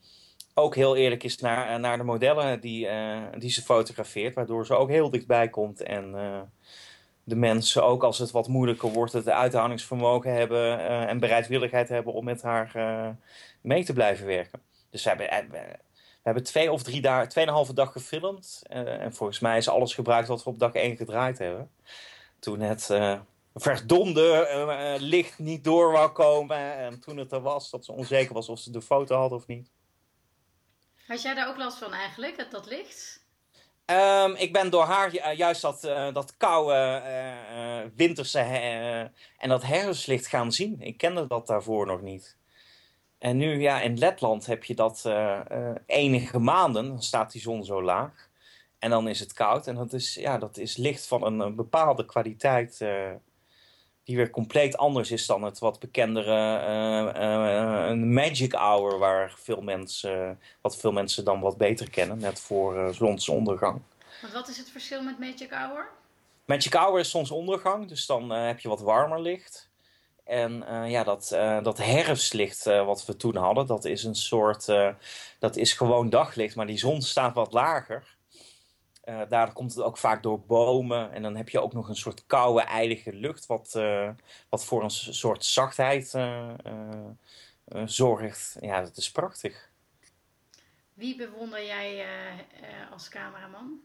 Ook 0.54 0.74
heel 0.74 0.96
eerlijk 0.96 1.22
is 1.22 1.38
naar, 1.38 1.80
naar 1.80 1.96
de 1.96 2.04
modellen 2.04 2.60
die, 2.60 2.88
die 3.38 3.50
ze 3.50 3.62
fotografeert. 3.62 4.34
Waardoor 4.34 4.66
ze 4.66 4.74
ook 4.74 4.88
heel 4.88 5.10
dichtbij 5.10 5.48
komt 5.48 5.82
en 5.82 6.12
de 7.24 7.36
mensen, 7.36 7.84
ook 7.84 8.02
als 8.02 8.18
het 8.18 8.30
wat 8.30 8.48
moeilijker 8.48 8.88
wordt, 8.88 9.12
het 9.12 9.28
uithoudingsvermogen 9.28 10.32
hebben 10.34 10.78
en 11.08 11.18
bereidwilligheid 11.18 11.88
hebben 11.88 12.12
om 12.12 12.24
met 12.24 12.42
haar 12.42 12.72
mee 13.60 13.84
te 13.84 13.92
blijven 13.92 14.26
werken. 14.26 14.60
Dus 14.90 15.02
we 15.02 15.08
hebben, 15.08 15.50
we 15.50 15.78
hebben 16.22 16.42
twee 16.42 16.72
of 16.72 16.82
drie 16.82 17.00
dagen, 17.00 17.28
tweeënhalve 17.28 17.74
dag 17.74 17.92
gefilmd. 17.92 18.62
en 18.68 19.14
volgens 19.14 19.38
mij 19.38 19.56
is 19.56 19.68
alles 19.68 19.94
gebruikt 19.94 20.28
wat 20.28 20.44
we 20.44 20.50
op 20.50 20.58
dag 20.58 20.72
één 20.72 20.96
gedraaid 20.96 21.38
hebben. 21.38 21.70
Toen 22.38 22.60
het 22.60 22.90
verdonde 23.54 24.48
uh, 24.50 24.94
licht 25.08 25.38
niet 25.38 25.64
door 25.64 25.92
wou 25.92 26.10
komen. 26.10 26.76
En 26.76 27.00
toen 27.00 27.16
het 27.16 27.32
er 27.32 27.40
was, 27.40 27.70
dat 27.70 27.84
ze 27.84 27.92
onzeker 27.92 28.34
was 28.34 28.48
of 28.48 28.58
ze 28.58 28.70
de 28.70 28.82
foto 28.82 29.16
had 29.16 29.32
of 29.32 29.46
niet. 29.46 29.70
Had 31.06 31.22
jij 31.22 31.34
daar 31.34 31.48
ook 31.48 31.56
last 31.56 31.78
van 31.78 31.92
eigenlijk, 31.92 32.36
dat, 32.36 32.50
dat 32.50 32.66
licht? 32.66 33.22
Um, 33.86 34.34
ik 34.34 34.52
ben 34.52 34.70
door 34.70 34.84
haar 34.84 35.14
uh, 35.14 35.36
juist 35.36 35.62
dat, 35.62 35.84
uh, 35.84 36.14
dat 36.14 36.36
koude 36.36 37.02
uh, 37.06 37.90
winterse 37.96 38.38
en 39.38 39.48
dat 39.48 39.62
herfstlicht 39.62 40.26
gaan 40.26 40.52
zien. 40.52 40.80
Ik 40.80 40.96
kende 40.96 41.26
dat 41.26 41.46
daarvoor 41.46 41.86
nog 41.86 42.00
niet. 42.00 42.36
En 43.18 43.36
nu, 43.36 43.60
ja, 43.60 43.80
in 43.80 43.98
Letland 43.98 44.46
heb 44.46 44.64
je 44.64 44.74
dat 44.74 45.10
enige 45.86 46.38
maanden. 46.38 46.88
Dan 46.88 47.02
staat 47.02 47.32
die 47.32 47.40
zon 47.40 47.64
zo 47.64 47.82
laag. 47.82 48.28
En 48.78 48.90
dan 48.90 49.08
is 49.08 49.20
het 49.20 49.32
koud. 49.32 49.66
En 49.66 49.74
dat 49.74 49.92
is, 49.92 50.14
ja, 50.14 50.38
dat 50.38 50.56
is 50.56 50.76
licht 50.76 51.06
van 51.06 51.24
een, 51.24 51.40
een 51.40 51.54
bepaalde 51.54 52.04
kwaliteit 52.04 52.84
die 54.04 54.16
weer 54.16 54.30
compleet 54.30 54.76
anders 54.76 55.10
is 55.10 55.26
dan 55.26 55.42
het 55.42 55.58
wat 55.58 55.78
bekendere 55.78 56.60
uh, 57.14 57.88
een 57.88 58.12
Magic 58.12 58.52
Hour, 58.52 58.98
waar 58.98 59.34
veel 59.36 59.60
mensen, 59.60 60.40
wat 60.60 60.76
veel 60.76 60.92
mensen 60.92 61.24
dan 61.24 61.40
wat 61.40 61.56
beter 61.56 61.90
kennen, 61.90 62.18
net 62.18 62.40
voor 62.40 62.94
zonsondergang. 62.94 63.80
Want 64.20 64.32
wat 64.32 64.48
is 64.48 64.56
het 64.56 64.70
verschil 64.70 65.02
met 65.02 65.18
Magic 65.18 65.50
Hour? 65.50 65.88
Magic 66.44 66.72
Hour 66.74 67.00
is 67.00 67.10
zonsondergang, 67.10 67.88
dus 67.88 68.06
dan 68.06 68.30
heb 68.30 68.60
je 68.60 68.68
wat 68.68 68.80
warmer 68.80 69.20
licht. 69.20 69.70
En 70.24 70.64
ja, 70.88 71.04
dat, 71.04 71.28
dat 71.62 71.78
herfstlicht 71.78 72.64
wat 72.64 73.04
we 73.06 73.16
toen 73.16 73.36
hadden, 73.36 73.66
dat 73.66 73.84
is 73.84 74.04
een 74.04 74.14
soort, 74.14 74.66
dat 75.38 75.56
is 75.56 75.72
gewoon 75.72 76.10
daglicht, 76.10 76.56
maar 76.56 76.66
die 76.66 76.78
zon 76.78 77.02
staat 77.02 77.34
wat 77.34 77.52
lager. 77.52 78.13
Uh, 79.08 79.20
daar 79.28 79.52
komt 79.52 79.74
het 79.74 79.84
ook 79.84 79.98
vaak 79.98 80.22
door 80.22 80.40
bomen. 80.40 81.12
En 81.12 81.22
dan 81.22 81.36
heb 81.36 81.48
je 81.48 81.60
ook 81.60 81.72
nog 81.72 81.88
een 81.88 81.96
soort 81.96 82.26
koude, 82.26 82.60
eilige 82.60 83.12
lucht, 83.12 83.46
wat, 83.46 83.74
uh, 83.76 84.10
wat 84.48 84.64
voor 84.64 84.82
een 84.82 84.90
soort 84.90 85.44
zachtheid 85.44 86.12
uh, 86.14 86.52
zorgt. 87.84 88.56
Ja, 88.60 88.80
dat 88.80 88.96
is 88.96 89.10
prachtig. 89.10 89.70
Wie 90.92 91.16
bewonder 91.16 91.64
jij 91.64 92.06
als 92.92 93.08
cameraman? 93.08 93.80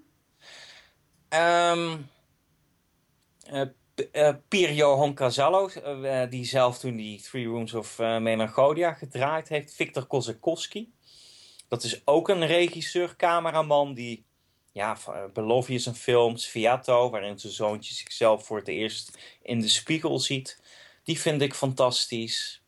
Um, 1.29 2.09
Johan 4.49 5.13
Casallo, 5.13 5.69
die 6.29 6.45
zelf 6.45 6.79
toen 6.79 6.95
die 6.95 7.21
Three 7.21 7.45
Rooms 7.45 7.73
of 7.73 7.97
Melancholia 7.97 8.93
gedraaid 8.93 9.49
heeft. 9.49 9.75
Victor 9.75 10.05
Kozakowski. 10.05 10.93
Dat 11.67 11.83
is 11.83 12.01
ook 12.07 12.29
een 12.29 12.45
regisseur, 12.45 13.15
cameraman 13.15 13.93
die 13.93 14.27
ja, 14.79 14.97
uh, 15.35 15.69
is 15.69 15.85
een 15.85 15.95
film, 15.95 16.37
Sviato, 16.37 17.09
waarin 17.09 17.39
zijn 17.39 17.53
zoontje 17.53 17.93
zichzelf 17.95 18.45
voor 18.45 18.57
het 18.57 18.67
eerst 18.67 19.17
in 19.41 19.59
de 19.59 19.67
spiegel 19.67 20.19
ziet. 20.19 20.61
Die 21.03 21.19
vind 21.19 21.41
ik 21.41 21.53
fantastisch. 21.53 22.63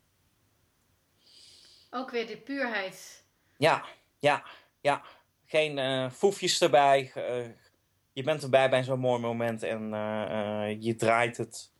Ook 1.90 2.10
weer 2.10 2.26
de 2.26 2.36
puurheid. 2.36 3.24
Ja, 3.56 3.84
ja, 4.18 4.44
ja. 4.80 5.02
Geen 5.44 5.78
uh, 5.78 6.10
foefjes 6.10 6.60
erbij. 6.60 7.12
Uh, 7.16 7.46
je 8.12 8.22
bent 8.22 8.42
erbij 8.42 8.70
bij 8.70 8.84
zo'n 8.84 8.98
mooi 8.98 9.20
moment 9.20 9.62
en 9.62 9.88
je 10.80 10.94
draait 10.96 11.36
het 11.36 11.72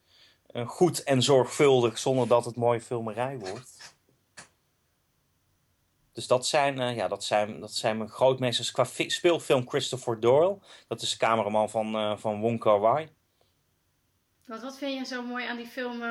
goed 0.67 1.03
en 1.03 1.23
zorgvuldig 1.23 1.99
zonder 1.99 2.29
dat 2.29 2.45
het 2.45 2.57
mooie 2.57 2.81
filmerij 2.81 3.39
wordt. 3.39 3.82
Dus 6.13 6.27
dat 6.27 6.47
zijn, 6.47 6.81
uh, 6.81 6.97
ja, 6.97 7.09
dat 7.09 7.25
zijn, 7.25 7.61
dat 7.61 7.73
zijn 7.73 7.97
mijn 7.97 8.11
grootmeesters 8.11 8.71
qua 8.71 8.85
speelfilm 9.07 9.69
Christopher 9.69 10.21
Doyle. 10.21 10.59
Dat 10.89 11.03
is 11.03 11.11
de 11.11 11.17
cameraman 11.17 11.71
van, 11.71 11.97
uh, 11.97 12.17
van 12.17 12.41
Wong 12.41 12.59
Kar 12.61 12.81
Wai. 12.81 13.09
Wat, 14.47 14.63
wat 14.63 14.79
vind 14.79 14.99
je 14.99 15.15
zo 15.15 15.23
mooi 15.23 15.47
aan 15.47 15.57
die 15.57 15.67
film? 15.67 16.03
Uh, 16.03 16.09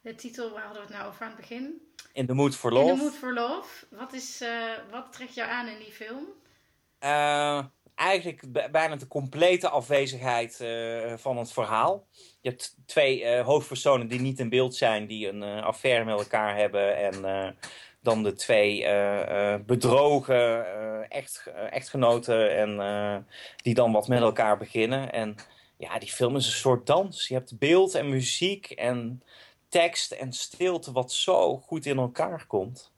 de 0.00 0.14
titel, 0.14 0.50
waar 0.50 0.64
hadden 0.64 0.82
we 0.82 0.88
het 0.88 0.96
nou 0.96 1.08
over 1.08 1.22
aan 1.22 1.30
het 1.30 1.40
begin? 1.40 1.80
In 2.12 2.26
the 2.26 2.34
Mood 2.34 2.56
for 2.56 2.72
Love. 2.72 2.90
In 2.90 2.96
the 2.96 3.02
Mood 3.02 3.14
for 3.14 3.32
Love. 3.32 3.86
Wat, 3.90 4.12
is, 4.12 4.44
wat 4.90 5.12
trekt 5.12 5.34
jou 5.34 5.50
aan 5.50 5.68
in 5.68 5.78
die 5.78 5.92
film? 5.92 6.26
eigenlijk 7.94 8.70
bijna 8.72 8.96
de 8.96 9.06
complete 9.06 9.68
afwezigheid 9.68 10.64
van 11.16 11.36
het 11.36 11.52
verhaal. 11.52 12.06
Je 12.40 12.48
hebt 12.48 12.76
twee 12.86 13.40
hoofdpersonen 13.40 14.08
die 14.08 14.20
niet 14.20 14.38
in 14.38 14.48
beeld 14.48 14.74
zijn, 14.74 15.06
die 15.06 15.28
een 15.28 15.42
affaire 15.42 16.04
met 16.04 16.18
elkaar 16.18 16.56
hebben 16.56 16.96
en 16.96 17.24
dan 18.02 18.22
de 18.22 18.32
twee 18.32 18.82
uh, 18.82 19.54
bedrogen 19.66 20.66
uh, 20.66 21.04
echt, 21.08 21.46
echtgenoten 21.70 22.56
en 22.56 23.26
die 23.56 23.74
dan 23.74 23.92
wat 23.92 24.08
met 24.08 24.20
elkaar 24.20 24.58
beginnen. 24.58 25.12
En 25.12 25.36
ja, 25.76 25.98
die 25.98 26.12
film 26.12 26.36
is 26.36 26.46
een 26.46 26.52
soort 26.52 26.86
dans. 26.86 27.28
Je 27.28 27.34
hebt 27.34 27.58
beeld 27.58 27.94
en 27.94 28.08
muziek 28.08 28.70
en 28.70 29.22
tekst 29.68 30.12
en 30.12 30.32
stilte 30.32 30.92
wat 30.92 31.12
zo 31.12 31.56
goed 31.56 31.86
in 31.86 31.98
elkaar 31.98 32.46
komt. 32.46 32.92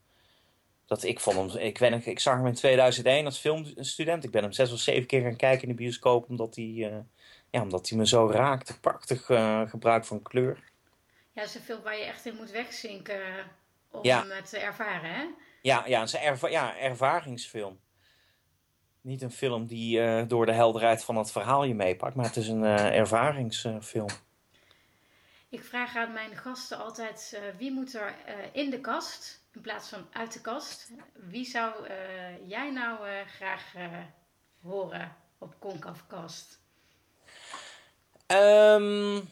Dat 0.85 1.03
ik 1.03 1.19
vond 1.19 1.53
hem, 1.53 1.61
ik, 1.61 1.77
weet, 1.77 2.05
ik 2.05 2.19
zag 2.19 2.35
hem 2.35 2.47
in 2.47 2.53
2001 2.53 3.25
als 3.25 3.39
filmstudent. 3.39 4.23
Ik 4.23 4.31
ben 4.31 4.43
hem 4.43 4.51
zes 4.51 4.71
of 4.71 4.79
zeven 4.79 5.07
keer 5.07 5.21
gaan 5.21 5.35
kijken 5.35 5.61
in 5.61 5.75
de 5.75 5.81
bioscoop 5.81 6.29
omdat 6.29 6.55
hij, 6.55 7.03
ja, 7.49 7.61
omdat 7.61 7.89
hij 7.89 7.97
me 7.97 8.07
zo 8.07 8.29
raakte. 8.31 8.79
Prachtig 8.79 9.25
gebruik 9.69 10.05
van 10.05 10.21
kleur. 10.21 10.71
Ja, 11.31 11.41
het 11.41 11.49
is 11.49 11.55
een 11.55 11.61
film 11.61 11.81
waar 11.81 11.97
je 11.97 12.03
echt 12.03 12.25
in 12.25 12.35
moet 12.35 12.51
wegzinken 12.51 13.21
om 13.93 14.03
ja. 14.03 14.27
het 14.27 14.49
te 14.49 14.57
ervaren, 14.57 15.13
hè? 15.13 15.25
Ja, 15.61 15.85
ja, 15.85 16.01
een 16.01 16.19
erva 16.19 16.47
ja, 16.47 16.77
ervaringsfilm. 16.77 17.79
Niet 19.01 19.21
een 19.21 19.31
film 19.31 19.65
die 19.65 19.99
uh, 19.99 20.23
door 20.27 20.45
de 20.45 20.53
helderheid 20.53 21.03
van 21.03 21.15
het 21.15 21.31
verhaal 21.31 21.63
je 21.63 21.75
meepakt, 21.75 22.15
maar 22.15 22.25
het 22.25 22.35
is 22.35 22.47
een 22.47 22.63
uh, 22.63 22.97
ervaringsfilm. 22.97 24.09
Ik 25.49 25.63
vraag 25.63 25.95
aan 25.95 26.13
mijn 26.13 26.35
gasten 26.35 26.77
altijd: 26.77 27.31
uh, 27.35 27.57
wie 27.57 27.71
moet 27.71 27.93
er 27.93 28.15
in 28.51 28.69
de 28.69 28.79
kast 28.79 29.41
in 29.51 29.61
plaats 29.61 29.89
van 29.89 30.07
uit 30.11 30.33
de 30.33 30.41
kast? 30.41 30.91
Wie 31.13 31.45
zou 31.45 31.73
jij 32.45 32.71
nou 32.71 32.97
graag 33.25 33.73
horen 34.61 35.15
op 35.37 35.55
Concavcast? 35.59 36.61
Um, 38.27 39.29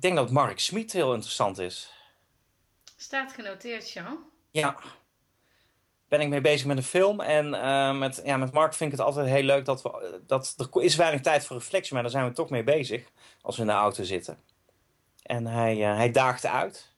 ik 0.00 0.06
denk 0.06 0.18
dat 0.18 0.30
Mark 0.30 0.58
Smit 0.58 0.92
heel 0.92 1.14
interessant 1.14 1.58
is. 1.58 1.92
Staat 2.96 3.32
genoteerd, 3.32 3.92
Jean. 3.92 4.18
Ja. 4.50 4.76
Ben 6.08 6.20
ik 6.20 6.28
mee 6.28 6.40
bezig 6.40 6.66
met 6.66 6.76
een 6.76 6.82
film. 6.82 7.20
En 7.20 7.46
uh, 7.46 7.98
met, 7.98 8.20
ja, 8.24 8.36
met 8.36 8.52
Mark 8.52 8.74
vind 8.74 8.92
ik 8.92 8.98
het 8.98 9.06
altijd 9.06 9.26
heel 9.26 9.42
leuk 9.42 9.64
dat 9.64 9.82
we. 9.82 10.20
Dat, 10.26 10.54
er 10.56 10.82
is 10.82 10.96
weinig 10.96 11.20
tijd 11.20 11.44
voor 11.44 11.56
reflectie, 11.56 11.92
maar 11.92 12.02
daar 12.02 12.10
zijn 12.10 12.28
we 12.28 12.32
toch 12.32 12.50
mee 12.50 12.64
bezig. 12.64 13.10
Als 13.42 13.56
we 13.56 13.62
in 13.62 13.68
de 13.68 13.74
auto 13.74 14.02
zitten. 14.02 14.38
En 15.22 15.46
hij, 15.46 15.76
uh, 15.76 15.96
hij 15.96 16.10
daagt 16.10 16.46
uit. 16.46 16.88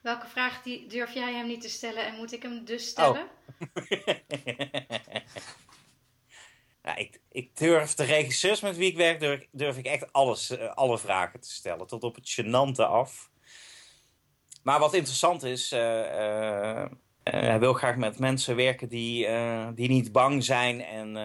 Welke 0.00 0.26
vraag 0.26 0.62
die 0.62 0.86
durf 0.86 1.14
jij 1.14 1.32
hem 1.32 1.46
niet 1.46 1.60
te 1.60 1.68
stellen 1.68 2.06
en 2.06 2.14
moet 2.14 2.32
ik 2.32 2.42
hem 2.42 2.64
dus 2.64 2.86
stellen? 2.86 3.28
Oh. 3.74 3.86
Ik, 6.96 7.20
ik 7.30 7.56
durf 7.56 7.94
de 7.94 8.04
regisseurs 8.04 8.60
met 8.60 8.76
wie 8.76 8.90
ik 8.90 8.96
werk, 8.96 9.20
durf, 9.20 9.46
durf 9.50 9.76
ik 9.76 9.86
echt 9.86 10.12
alles, 10.12 10.50
uh, 10.50 10.74
alle 10.74 10.98
vragen 10.98 11.40
te 11.40 11.50
stellen. 11.50 11.86
Tot 11.86 12.02
op 12.02 12.14
het 12.14 12.40
gênante 12.40 12.82
af. 12.82 13.30
Maar 14.62 14.78
wat 14.78 14.94
interessant 14.94 15.42
is, 15.42 15.72
uh, 15.72 15.80
uh, 15.80 16.86
hij 17.22 17.58
wil 17.58 17.72
graag 17.72 17.96
met 17.96 18.18
mensen 18.18 18.56
werken 18.56 18.88
die, 18.88 19.28
die 19.74 19.88
niet 19.88 20.12
bang 20.12 20.44
zijn 20.44 20.80
en 20.80 21.16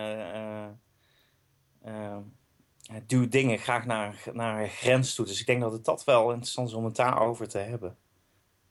doet 3.08 3.32
dingen 3.32 3.58
graag 3.58 3.86
naar, 3.86 4.24
naar 4.34 4.62
een 4.62 4.70
grens 4.70 5.16
toe. 5.16 5.26
Dus 5.26 5.40
ik 5.40 5.46
denk 5.46 5.62
dat 5.62 5.72
het 5.72 5.86
dat 5.86 6.04
wel 6.04 6.30
interessant 6.30 6.68
is 6.68 6.74
om 6.74 6.86
het 6.86 6.96
daarover 6.96 7.48
te 7.48 7.58
hebben. 7.58 7.98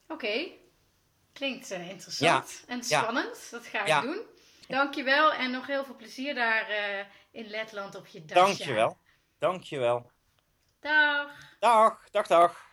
Oké, 0.08 0.48
klinkt 1.32 1.70
interessant 1.70 2.64
en 2.66 2.84
spannend. 2.84 3.48
Dat 3.50 3.66
ga 3.66 3.80
ik 3.80 3.86
ja. 3.86 4.00
doen. 4.00 4.20
Dankjewel 4.72 5.32
en 5.32 5.50
nog 5.50 5.66
heel 5.66 5.84
veel 5.84 5.96
plezier 5.96 6.34
daar 6.34 6.70
uh, 6.70 6.76
in 7.30 7.46
Letland 7.46 7.94
op 7.94 8.06
je 8.06 8.24
dasje. 8.24 8.44
Dankjewel. 8.44 8.96
Dankjewel. 9.38 10.10
Dag. 10.80 11.30
Dag, 11.58 12.10
dag, 12.10 12.26
dag. 12.26 12.70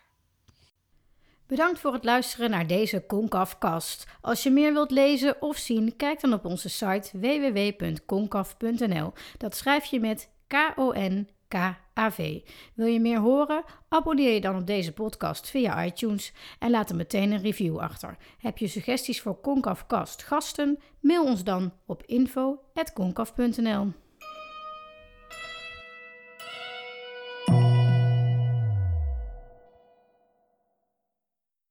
Bedankt 1.46 1.80
voor 1.80 1.92
het 1.92 2.04
luisteren 2.04 2.50
naar 2.50 2.66
deze 2.66 3.06
Concafcast. 3.06 4.06
Als 4.20 4.42
je 4.42 4.50
meer 4.50 4.72
wilt 4.72 4.90
lezen 4.90 5.42
of 5.42 5.56
zien, 5.56 5.96
kijk 5.96 6.20
dan 6.20 6.32
op 6.32 6.44
onze 6.44 6.68
site 6.68 7.18
www.concaf.nl. 7.18 9.12
Dat 9.38 9.56
schrijf 9.56 9.84
je 9.84 10.00
met 10.00 10.30
K-O-N 10.46 11.28
KAV. 11.50 12.40
Wil 12.74 12.86
je 12.86 13.00
meer 13.00 13.18
horen? 13.18 13.64
Abonneer 13.88 14.34
je 14.34 14.40
dan 14.40 14.56
op 14.56 14.66
deze 14.66 14.92
podcast 14.92 15.50
via 15.50 15.84
iTunes 15.84 16.32
en 16.58 16.70
laat 16.70 16.90
er 16.90 16.96
meteen 16.96 17.32
een 17.32 17.42
review 17.42 17.78
achter. 17.78 18.16
Heb 18.38 18.58
je 18.58 18.66
suggesties 18.66 19.20
voor 19.20 19.40
Concavcast 19.40 20.22
gasten? 20.22 20.78
Mail 21.00 21.24
ons 21.24 21.44
dan 21.44 21.72
op 21.86 22.02
info.concaf.nl 22.06 23.92